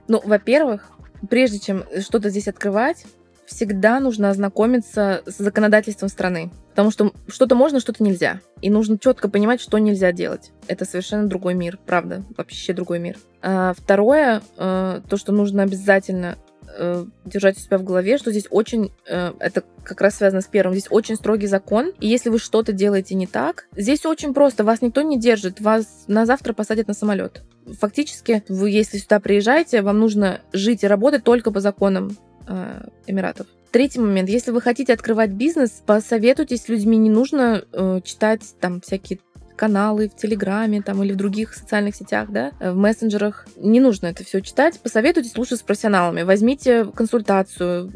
Ну, 0.07 0.21
во-первых, 0.25 0.91
прежде 1.29 1.59
чем 1.59 1.85
что-то 2.01 2.31
здесь 2.31 2.49
открывать, 2.49 3.05
всегда 3.49 3.99
нужно 3.99 4.31
ознакомиться 4.31 5.23
с 5.27 5.39
законодательством 5.39 6.09
страны. 6.09 6.51
Потому 6.71 6.91
что 6.91 7.13
что-то 7.27 7.55
можно, 7.55 7.81
что-то 7.81 8.05
нельзя. 8.05 8.41
И 8.61 8.71
нужно 8.71 8.99
четко 8.99 9.29
понимать, 9.29 9.61
что 9.61 9.79
нельзя 9.79 10.13
делать. 10.13 10.53
Это 10.69 10.85
совершенно 10.85 11.27
другой 11.27 11.55
мир, 11.55 11.79
правда, 11.87 12.23
вообще 12.37 12.73
другой 12.73 12.99
мир. 12.99 13.17
А 13.43 13.73
второе, 13.77 14.43
э, 14.57 15.01
то, 15.09 15.17
что 15.17 15.33
нужно 15.33 15.63
обязательно 15.63 16.37
э, 16.79 17.07
держать 17.25 17.57
у 17.57 17.61
себя 17.61 17.79
в 17.79 17.85
голове, 17.85 18.19
что 18.19 18.31
здесь 18.31 18.47
очень, 18.51 18.93
э, 19.09 19.33
это 19.41 19.65
как 19.83 20.01
раз 20.03 20.17
связано 20.17 20.43
с 20.43 20.47
первым, 20.47 20.75
здесь 20.75 20.89
очень 20.91 21.17
строгий 21.17 21.47
закон, 21.47 21.93
и 21.99 22.07
если 22.07 22.29
вы 22.29 22.39
что-то 22.39 22.73
делаете 22.73 23.15
не 23.15 23.27
так, 23.27 23.67
здесь 23.75 24.05
очень 24.05 24.35
просто, 24.35 24.63
вас 24.63 24.83
никто 24.83 25.03
не 25.03 25.19
держит, 25.19 25.61
вас 25.61 26.05
на 26.07 26.27
завтра 26.27 26.53
посадят 26.53 26.87
на 26.87 26.95
самолет. 26.95 27.43
Фактически, 27.81 28.45
вы, 28.49 28.71
если 28.71 28.99
сюда 28.99 29.19
приезжаете, 29.19 29.83
вам 29.83 29.99
нужно 29.99 30.41
жить 30.53 30.85
и 30.85 30.87
работать 30.87 31.25
только 31.25 31.51
по 31.51 31.61
законам 31.61 32.17
э, 32.49 32.81
Эмиратов. 33.07 33.47
Третий 33.71 34.01
момент. 34.01 34.29
Если 34.31 34.51
вы 34.51 34.61
хотите 34.63 34.95
открывать 34.95 35.31
бизнес, 35.31 35.83
посоветуйтесь 35.85 36.63
с 36.63 36.69
людьми. 36.69 36.97
Не 36.97 37.11
нужно 37.11 37.65
э, 37.73 38.01
читать 38.03 38.43
там 38.61 38.81
всякие 38.81 39.19
каналы 39.59 40.09
в 40.09 40.15
Телеграме 40.15 40.81
там, 40.81 41.03
или 41.03 41.13
в 41.13 41.17
других 41.17 41.53
социальных 41.53 41.97
сетях, 41.97 42.31
да, 42.31 42.53
в 42.61 42.77
мессенджерах. 42.77 43.47
Не 43.57 43.81
нужно 43.81 44.07
это 44.07 44.25
все 44.25 44.41
читать. 44.41 44.81
Посоветуйтесь 44.81 45.37
лучше 45.37 45.57
с 45.57 45.63
профессионалами. 45.63 46.23
Возьмите 46.23 46.85
консультацию. 46.85 47.93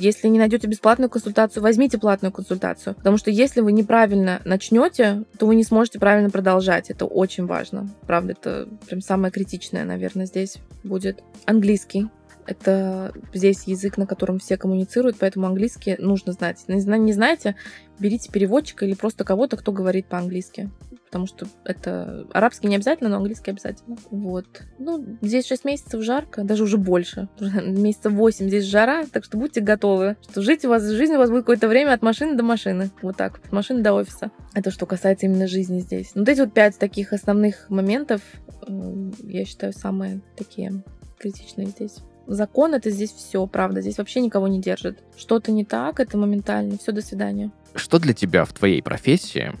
Если 0.00 0.28
не 0.28 0.38
найдете 0.38 0.66
бесплатную 0.66 1.10
консультацию, 1.10 1.62
возьмите 1.62 1.98
платную 1.98 2.32
консультацию. 2.32 2.94
Потому 2.94 3.18
что 3.18 3.30
если 3.30 3.60
вы 3.60 3.72
неправильно 3.72 4.40
начнете, 4.44 5.24
то 5.38 5.46
вы 5.46 5.54
не 5.54 5.64
сможете 5.64 6.00
правильно 6.00 6.30
продолжать. 6.30 6.90
Это 6.90 7.04
очень 7.04 7.46
важно. 7.46 7.90
Правда, 8.06 8.32
это 8.32 8.68
прям 8.88 9.02
самое 9.02 9.30
критичное, 9.30 9.84
наверное, 9.84 10.26
здесь 10.26 10.56
будет. 10.82 11.22
Английский 11.44 12.08
Это 12.46 13.12
здесь 13.32 13.64
язык, 13.64 13.96
на 13.96 14.06
котором 14.06 14.38
все 14.38 14.56
коммуницируют, 14.56 15.16
поэтому 15.18 15.46
английский 15.46 15.96
нужно 15.98 16.32
знать. 16.32 16.62
Не, 16.68 17.12
знаете, 17.12 17.56
берите 17.98 18.30
переводчика 18.30 18.84
или 18.84 18.94
просто 18.94 19.24
кого-то, 19.24 19.56
кто 19.56 19.72
говорит 19.72 20.06
по-английски. 20.06 20.70
Потому 21.06 21.26
что 21.26 21.46
это 21.64 22.26
арабский 22.32 22.66
не 22.66 22.74
обязательно, 22.74 23.08
но 23.08 23.18
английский 23.18 23.52
обязательно. 23.52 23.96
Вот. 24.10 24.46
Ну, 24.78 25.16
здесь 25.22 25.46
6 25.46 25.64
месяцев 25.64 26.02
жарко, 26.02 26.42
даже 26.42 26.64
уже 26.64 26.76
больше. 26.76 27.28
Месяцев 27.38 28.12
8 28.12 28.48
здесь 28.48 28.64
жара, 28.64 29.04
так 29.06 29.24
что 29.24 29.38
будьте 29.38 29.60
готовы, 29.60 30.16
что 30.28 30.42
жить 30.42 30.64
у 30.64 30.68
вас, 30.68 30.82
жизнь 30.84 31.14
у 31.14 31.18
вас 31.18 31.30
будет 31.30 31.42
какое-то 31.42 31.68
время 31.68 31.92
от 31.92 32.02
машины 32.02 32.36
до 32.36 32.42
машины. 32.42 32.90
Вот 33.00 33.16
так, 33.16 33.40
от 33.44 33.52
машины 33.52 33.82
до 33.82 33.92
офиса. 33.92 34.32
Это 34.54 34.70
что 34.70 34.86
касается 34.86 35.26
именно 35.26 35.46
жизни 35.46 35.78
здесь. 35.78 36.10
Ну, 36.14 36.22
вот 36.22 36.28
эти 36.28 36.40
вот 36.40 36.52
пять 36.52 36.78
таких 36.78 37.12
основных 37.12 37.70
моментов, 37.70 38.20
я 38.66 39.44
считаю, 39.44 39.72
самые 39.72 40.20
такие 40.36 40.82
критичные 41.18 41.68
здесь. 41.68 41.98
Закон 42.26 42.74
это 42.74 42.90
здесь 42.90 43.12
все, 43.12 43.46
правда. 43.46 43.80
Здесь 43.80 43.98
вообще 43.98 44.20
никого 44.20 44.48
не 44.48 44.60
держит. 44.60 45.02
Что-то 45.16 45.52
не 45.52 45.64
так, 45.64 46.00
это 46.00 46.16
моментально. 46.16 46.78
Все, 46.78 46.92
до 46.92 47.02
свидания. 47.02 47.50
Что 47.74 47.98
для 47.98 48.14
тебя 48.14 48.44
в 48.44 48.52
твоей 48.52 48.82
профессии 48.82 49.52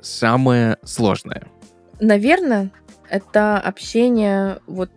самое 0.00 0.78
сложное? 0.82 1.46
Наверное, 2.00 2.70
это 3.08 3.58
общение 3.58 4.60
вот 4.66 4.90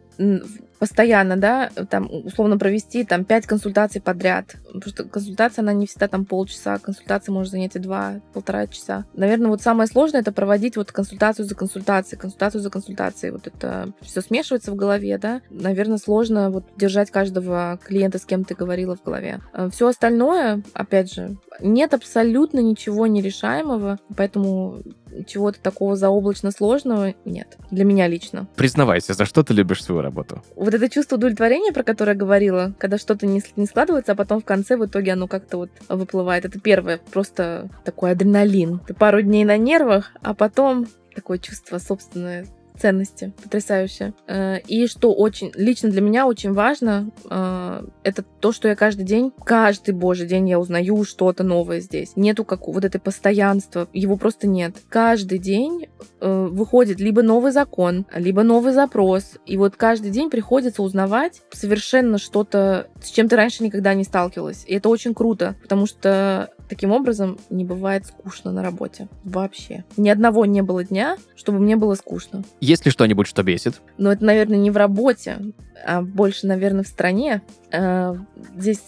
постоянно, 0.84 1.38
да, 1.38 1.70
там, 1.90 2.10
условно 2.12 2.58
провести 2.58 3.06
там 3.06 3.24
пять 3.24 3.46
консультаций 3.46 4.02
подряд. 4.02 4.58
Потому 4.66 4.94
что 4.94 5.06
консультация, 5.06 5.62
она 5.62 5.72
не 5.72 5.88
всегда 5.88 6.10
там 6.10 6.26
полчаса, 6.26 6.78
консультация 6.78 7.32
может 7.32 7.52
занять 7.52 7.78
и 7.78 7.80
два, 7.80 8.16
полтора 8.34 8.68
часа. 8.68 9.06
Наверное, 9.14 9.48
вот 9.48 9.62
самое 9.62 9.88
сложное 9.88 10.20
это 10.20 10.34
проводить 10.34 10.76
вот 10.76 10.92
консультацию 10.92 11.46
за 11.46 11.56
консультацией, 11.56 12.20
консультацию 12.20 12.60
за 12.60 12.70
консультацией. 12.70 13.32
Вот 13.32 13.48
это 13.48 13.94
все 14.02 14.20
смешивается 14.20 14.72
в 14.72 14.76
голове, 14.76 15.18
да. 15.18 15.42
Наверное, 15.50 16.00
сложно 16.00 16.50
вот 16.50 16.66
держать 16.76 17.12
каждого 17.12 17.80
клиента, 17.82 18.18
с 18.18 18.26
кем 18.26 18.44
ты 18.44 18.54
говорила 18.54 18.98
в 18.98 19.04
голове. 19.04 19.40
Э, 19.54 19.70
все 19.72 19.88
остальное, 19.88 20.64
опять 20.74 21.14
же, 21.14 21.38
нет 21.62 21.94
абсолютно 21.94 22.60
ничего 22.60 23.08
нерешаемого, 23.08 24.00
поэтому 24.18 24.84
чего-то 25.28 25.60
такого 25.60 25.96
заоблачно 25.96 26.52
сложного 26.52 27.14
нет. 27.26 27.58
Для 27.72 27.86
меня 27.86 28.08
лично. 28.08 28.48
Признавайся, 28.56 29.14
за 29.14 29.26
что 29.26 29.44
ты 29.44 29.54
любишь 29.54 29.84
свою 29.84 30.02
работу? 30.02 30.44
Вот 30.56 30.74
это 30.74 30.90
чувство 30.90 31.16
удовлетворения, 31.16 31.72
про 31.72 31.84
которое 31.84 32.12
я 32.12 32.18
говорила, 32.18 32.74
когда 32.78 32.98
что-то 32.98 33.26
не, 33.26 33.42
не 33.56 33.66
складывается, 33.66 34.14
а 34.14 34.16
потом 34.16 34.42
в 34.42 34.46
конце 34.46 34.78
в 34.78 34.86
итоге 34.86 35.14
оно 35.14 35.28
как-то 35.28 35.58
вот 35.58 35.70
выплывает. 35.90 36.46
Это 36.46 36.60
первое, 36.60 37.00
просто 37.12 37.70
такой 37.84 38.12
адреналин. 38.12 38.80
Ты 38.88 38.94
пару 38.94 39.22
дней 39.22 39.46
на 39.46 39.58
нервах, 39.58 40.12
а 40.22 40.34
потом 40.34 40.88
такое 41.14 41.38
чувство 41.38 41.78
собственное 41.78 42.48
ценности. 42.78 43.34
Потрясающе. 43.42 44.14
Э, 44.28 44.60
и 44.60 44.88
что 44.88 45.14
очень, 45.14 45.52
лично 45.56 45.90
для 45.90 46.02
меня 46.02 46.28
очень 46.28 46.54
важно, 46.54 47.12
э, 47.30 47.86
это 48.04 48.24
то, 48.40 48.52
что 48.52 48.68
я 48.68 48.76
каждый 48.76 49.06
день, 49.06 49.32
каждый 49.46 49.94
божий 49.94 50.28
день 50.28 50.50
я 50.50 50.60
узнаю 50.60 51.04
что-то 51.04 51.44
новое 51.44 51.80
здесь. 51.80 52.14
Нету 52.16 52.44
как 52.46 52.68
вот 52.68 52.84
этой 52.84 53.00
постоянства, 53.00 53.88
его 53.94 54.18
просто 54.18 54.48
нет. 54.48 54.76
Каждый 54.90 55.38
день 55.38 55.88
э, 56.20 56.48
выходит 56.52 57.00
либо 57.00 57.22
новый 57.22 57.52
закон, 57.52 58.06
либо 58.14 58.44
новый 58.44 58.74
запрос. 58.74 59.34
И 59.46 59.58
вот 59.58 59.76
каждый 59.76 60.12
день 60.12 60.30
приходится 60.30 60.82
узнавать 60.82 61.42
совершенно 61.52 62.18
что-то, 62.18 62.88
с 63.02 63.10
чем 63.10 63.30
ты 63.30 63.36
раньше 63.36 63.64
никогда 63.64 63.94
не 63.94 64.04
сталкивалась. 64.04 64.64
И 64.68 64.74
это 64.74 64.90
очень 64.90 65.14
круто, 65.14 65.56
потому 65.62 65.86
что 65.86 66.50
Таким 66.74 66.92
образом, 66.92 67.38
не 67.50 67.66
бывает 67.66 68.08
скучно 68.08 68.52
на 68.52 68.64
работе. 68.64 69.08
Вообще. 69.24 69.84
Ни 69.98 70.10
одного 70.10 70.46
не 70.46 70.62
было 70.62 70.84
дня, 70.84 71.18
чтобы 71.36 71.60
мне 71.60 71.76
было 71.76 71.94
скучно. 71.96 72.44
Есть 72.64 72.86
ли 72.86 72.92
что-нибудь, 72.92 73.28
что 73.28 73.44
бесит? 73.44 73.82
Но 73.98 74.14
это, 74.14 74.24
наверное, 74.24 74.58
не 74.58 74.72
в 74.72 74.78
работе, 74.78 75.38
а 75.86 76.02
больше, 76.02 76.48
наверное, 76.48 76.84
в 76.84 76.88
стране. 76.88 77.42
А, 77.74 78.16
здесь 78.56 78.80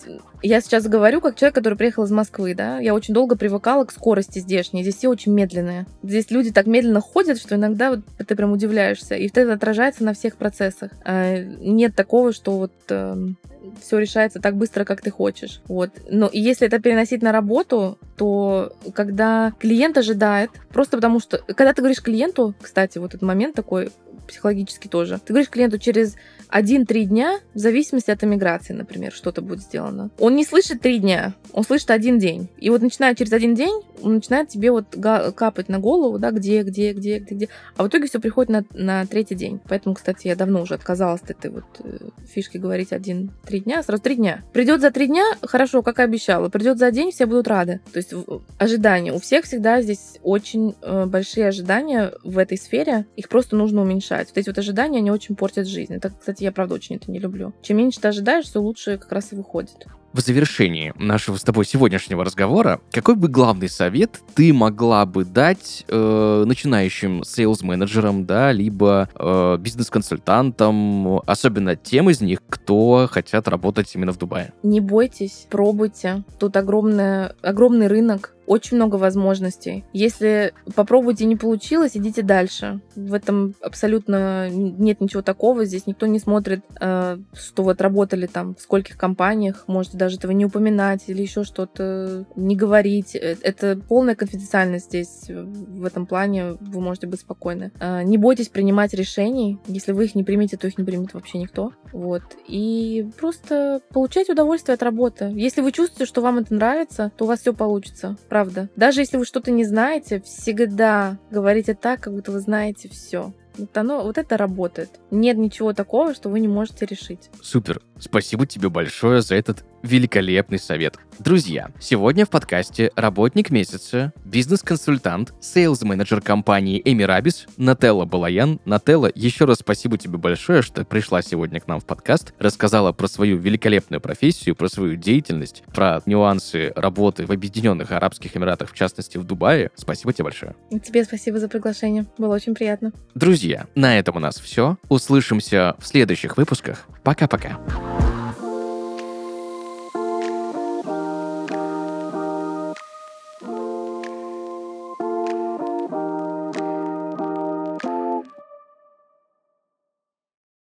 я 0.41 0.61
сейчас 0.61 0.87
говорю 0.87 1.19
как 1.19 1.35
человек, 1.35 1.55
который 1.55 1.77
приехал 1.77 2.05
из 2.05 2.11
Москвы, 2.11 2.55
да, 2.55 2.79
я 2.79 2.93
очень 2.93 3.13
долго 3.13 3.35
привыкала 3.35 3.83
к 3.83 3.91
скорости 3.91 4.39
здешней. 4.39 4.81
Здесь 4.81 4.95
все 4.95 5.09
очень 5.09 5.33
медленные. 5.33 5.87
Здесь 6.03 6.31
люди 6.31 6.51
так 6.51 6.67
медленно 6.67 7.01
ходят, 7.01 7.37
что 7.37 7.55
иногда 7.55 7.89
вот 7.89 7.99
ты 8.25 8.33
прям 8.33 8.53
удивляешься. 8.53 9.15
И 9.15 9.27
это 9.27 9.51
отражается 9.51 10.05
на 10.05 10.13
всех 10.13 10.37
процессах. 10.37 10.91
А, 11.03 11.37
нет 11.37 11.95
такого, 11.95 12.31
что 12.31 12.57
вот 12.57 12.71
эм, 12.87 13.35
все 13.81 13.99
решается 13.99 14.39
так 14.39 14.55
быстро, 14.55 14.85
как 14.85 15.01
ты 15.01 15.11
хочешь. 15.11 15.61
Вот. 15.67 15.91
Но 16.09 16.29
если 16.31 16.67
это 16.67 16.79
переносить 16.79 17.21
на 17.21 17.31
работу, 17.31 17.97
то 18.17 18.73
когда 18.93 19.53
клиент 19.59 19.97
ожидает, 19.97 20.51
просто 20.71 20.97
потому 20.97 21.19
что, 21.19 21.37
когда 21.37 21.73
ты 21.73 21.81
говоришь 21.81 22.01
клиенту, 22.01 22.53
кстати, 22.61 22.97
вот 22.97 23.09
этот 23.09 23.21
момент 23.21 23.55
такой 23.55 23.91
психологически 24.25 24.87
тоже, 24.87 25.19
ты 25.19 25.33
говоришь 25.33 25.49
клиенту 25.49 25.77
через 25.77 26.15
1-3 26.49 27.03
дня, 27.03 27.39
в 27.53 27.59
зависимости 27.59 28.11
от 28.11 28.23
эмиграции, 28.23 28.73
например, 28.73 29.11
что-то 29.11 29.41
будет 29.41 29.61
сделано. 29.61 30.09
Он 30.19 30.35
не 30.35 30.45
слышит 30.45 30.81
3 30.81 30.99
дня, 30.99 31.33
он 31.51 31.63
слышит 31.63 31.91
один 31.91 32.19
день. 32.19 32.49
И 32.57 32.69
вот 32.69 32.81
начиная 32.81 33.15
через 33.15 33.33
один 33.33 33.55
день, 33.55 33.81
он 34.01 34.15
начинает 34.15 34.49
тебе 34.49 34.71
вот 34.71 34.95
капать 35.35 35.69
на 35.69 35.79
голову, 35.79 36.19
да, 36.19 36.31
где, 36.31 36.61
где, 36.61 36.93
где, 36.93 37.19
где, 37.19 37.35
где. 37.35 37.49
А 37.75 37.83
в 37.83 37.87
итоге 37.87 38.07
все 38.07 38.19
приходит 38.19 38.49
на, 38.49 38.65
на 38.73 39.05
третий 39.05 39.35
день. 39.35 39.59
Поэтому, 39.67 39.95
кстати, 39.95 40.27
я 40.27 40.35
давно 40.35 40.61
уже 40.61 40.75
отказалась 40.75 41.21
от 41.21 41.31
этой 41.31 41.51
вот 41.51 41.65
э, 41.79 41.97
фишки 42.27 42.57
говорить 42.57 42.91
один-три 42.91 43.61
дня, 43.61 43.83
сразу 43.83 44.03
три 44.03 44.15
дня. 44.15 44.43
Придет 44.53 44.81
за 44.81 44.91
три 44.91 45.07
дня, 45.07 45.23
хорошо, 45.41 45.81
как 45.81 45.99
и 45.99 46.03
обещала. 46.03 46.49
Придет 46.49 46.77
за 46.77 46.91
день, 46.91 47.11
все 47.11 47.25
будут 47.25 47.47
рады. 47.47 47.81
То 47.91 47.97
есть 47.97 48.13
ожидания. 48.57 49.13
У 49.13 49.19
всех 49.19 49.45
всегда 49.45 49.81
здесь 49.81 50.19
очень 50.23 50.75
э, 50.81 51.05
большие 51.05 51.47
ожидания 51.47 52.13
в 52.23 52.37
этой 52.37 52.57
сфере. 52.57 53.05
Их 53.15 53.29
просто 53.29 53.55
нужно 53.55 53.81
уменьшать. 53.81 54.05
Вот 54.19 54.37
эти 54.37 54.49
вот 54.49 54.57
ожидания, 54.57 54.99
они 54.99 55.11
очень 55.11 55.35
портят 55.35 55.67
жизнь. 55.67 55.93
Это, 55.93 56.09
кстати, 56.09 56.43
я 56.43 56.51
правда 56.51 56.75
очень 56.75 56.95
это 56.95 57.11
не 57.11 57.19
люблю. 57.19 57.53
Чем 57.61 57.77
меньше 57.77 57.99
ты 57.99 58.07
ожидаешь, 58.07 58.45
все 58.45 58.61
лучше 58.61 58.97
как 58.97 59.11
раз 59.11 59.33
и 59.33 59.35
выходит. 59.35 59.87
В 60.13 60.21
завершении 60.21 60.93
нашего 60.97 61.35
с 61.35 61.43
тобой 61.43 61.65
сегодняшнего 61.65 62.23
разговора, 62.23 62.79
какой 62.91 63.15
бы 63.15 63.27
главный 63.27 63.67
совет 63.67 64.21
ты 64.33 64.53
могла 64.53 65.05
бы 65.05 65.25
дать 65.25 65.83
э, 65.89 66.43
начинающим 66.47 67.23
sales-менеджерам, 67.25 68.25
да, 68.25 68.53
либо 68.53 69.09
э, 69.13 69.57
бизнес-консультантам, 69.59 71.19
особенно 71.25 71.75
тем 71.75 72.09
из 72.09 72.21
них, 72.21 72.39
кто 72.47 73.09
хотят 73.11 73.49
работать 73.49 73.93
именно 73.93 74.13
в 74.13 74.17
Дубае? 74.17 74.53
Не 74.63 74.79
бойтесь, 74.79 75.47
пробуйте. 75.49 76.23
Тут 76.39 76.55
огромный 76.55 77.31
огромный 77.41 77.87
рынок, 77.87 78.34
очень 78.47 78.77
много 78.77 78.95
возможностей. 78.95 79.85
Если 79.93 80.53
попробуйте 80.75 81.25
не 81.25 81.35
получилось, 81.35 81.91
идите 81.95 82.21
дальше. 82.21 82.81
В 82.95 83.13
этом 83.13 83.55
абсолютно 83.61 84.49
нет 84.49 85.01
ничего 85.01 85.21
такого. 85.21 85.65
Здесь 85.65 85.87
никто 85.87 86.05
не 86.05 86.19
смотрит, 86.19 86.63
э, 86.79 87.17
что 87.33 87.63
вот 87.63 87.81
работали 87.81 88.27
там 88.27 88.55
в 88.55 88.61
скольких 88.61 88.97
компаниях. 88.97 89.65
Можете 89.67 89.97
даже 89.97 90.17
этого 90.17 90.31
не 90.31 90.45
упоминать 90.45 91.03
или 91.07 91.21
еще 91.21 91.43
что-то 91.43 92.25
не 92.35 92.55
говорить. 92.55 93.15
Э, 93.15 93.35
это 93.41 93.79
полная 93.87 94.15
конфиденциальность 94.15 94.85
здесь. 94.85 95.25
В 95.27 95.85
этом 95.85 96.05
плане 96.05 96.53
вы 96.59 96.81
можете 96.81 97.07
быть 97.07 97.21
спокойны. 97.21 97.71
Э, 97.79 98.03
не 98.03 98.17
бойтесь 98.17 98.49
принимать 98.49 98.93
решений. 98.93 99.59
Если 99.67 99.91
вы 99.91 100.05
их 100.05 100.15
не 100.15 100.23
примете, 100.23 100.57
то 100.57 100.67
их 100.67 100.77
не 100.77 100.83
примет 100.83 101.13
вообще 101.13 101.39
никто. 101.39 101.73
Вот. 101.91 102.23
И 102.47 103.09
просто 103.17 103.81
получать 103.91 104.29
удовольствие 104.29 104.73
от 104.73 104.83
работы. 104.83 105.31
Если 105.33 105.61
вы 105.61 105.71
чувствуете, 105.71 106.05
что 106.05 106.21
вам 106.21 106.39
это 106.39 106.53
нравится, 106.53 107.11
то 107.17 107.25
у 107.25 107.27
вас 107.27 107.39
все 107.41 107.53
получится 107.53 108.17
правда. 108.35 108.67
Даже 108.75 108.99
если 108.99 109.15
вы 109.15 109.23
что-то 109.23 109.49
не 109.49 109.63
знаете, 109.63 110.19
всегда 110.19 111.17
говорите 111.31 111.73
так, 111.73 112.01
как 112.01 112.13
будто 112.13 112.33
вы 112.33 112.41
знаете 112.41 112.89
все. 112.89 113.31
Вот, 113.57 113.77
оно, 113.77 114.03
вот 114.03 114.17
это 114.17 114.35
работает. 114.35 114.89
Нет 115.09 115.37
ничего 115.37 115.71
такого, 115.71 116.13
что 116.13 116.27
вы 116.27 116.41
не 116.41 116.49
можете 116.49 116.85
решить. 116.85 117.29
Супер. 117.41 117.81
Спасибо 117.97 118.45
тебе 118.45 118.67
большое 118.67 119.21
за 119.21 119.35
этот 119.35 119.63
великолепный 119.85 120.59
совет. 120.59 120.97
Друзья, 121.19 121.69
сегодня 121.79 122.25
в 122.25 122.29
подкасте 122.29 122.91
работник 122.95 123.49
месяца, 123.49 124.11
бизнес-консультант, 124.25 125.33
sales-менеджер 125.39 126.19
компании 126.19 126.81
Emirabiz 126.83 127.45
Нателла 127.55 128.05
Балаян. 128.05 128.59
Нателла, 128.65 129.09
еще 129.15 129.45
раз 129.45 129.59
спасибо 129.59 129.97
тебе 129.97 130.17
большое, 130.17 130.61
что 130.61 130.83
пришла 130.83 131.21
сегодня 131.21 131.61
к 131.61 131.67
нам 131.67 131.79
в 131.79 131.85
подкаст, 131.85 132.33
рассказала 132.37 132.91
про 132.91 133.07
свою 133.07 133.37
великолепную 133.37 134.01
профессию, 134.01 134.55
про 134.55 134.67
свою 134.67 134.95
деятельность, 134.95 135.63
про 135.73 136.01
нюансы 136.05 136.73
работы 136.75 137.25
в 137.25 137.31
Объединенных 137.31 137.91
Арабских 137.91 138.35
Эмиратах, 138.35 138.71
в 138.71 138.73
частности 138.73 139.17
в 139.17 139.23
Дубае. 139.23 139.71
Спасибо 139.75 140.11
тебе 140.11 140.25
большое. 140.25 140.55
тебе 140.83 141.05
спасибо 141.05 141.39
за 141.39 141.47
приглашение. 141.47 142.05
Было 142.17 142.35
очень 142.35 142.55
приятно. 142.55 142.91
Друзья, 143.13 143.67
на 143.75 143.97
этом 143.97 144.17
у 144.17 144.19
нас 144.19 144.35
все. 144.35 144.77
Услышимся 144.89 145.75
в 145.79 145.87
следующих 145.87 146.35
выпусках. 146.35 146.87
Пока-пока. 147.03 147.57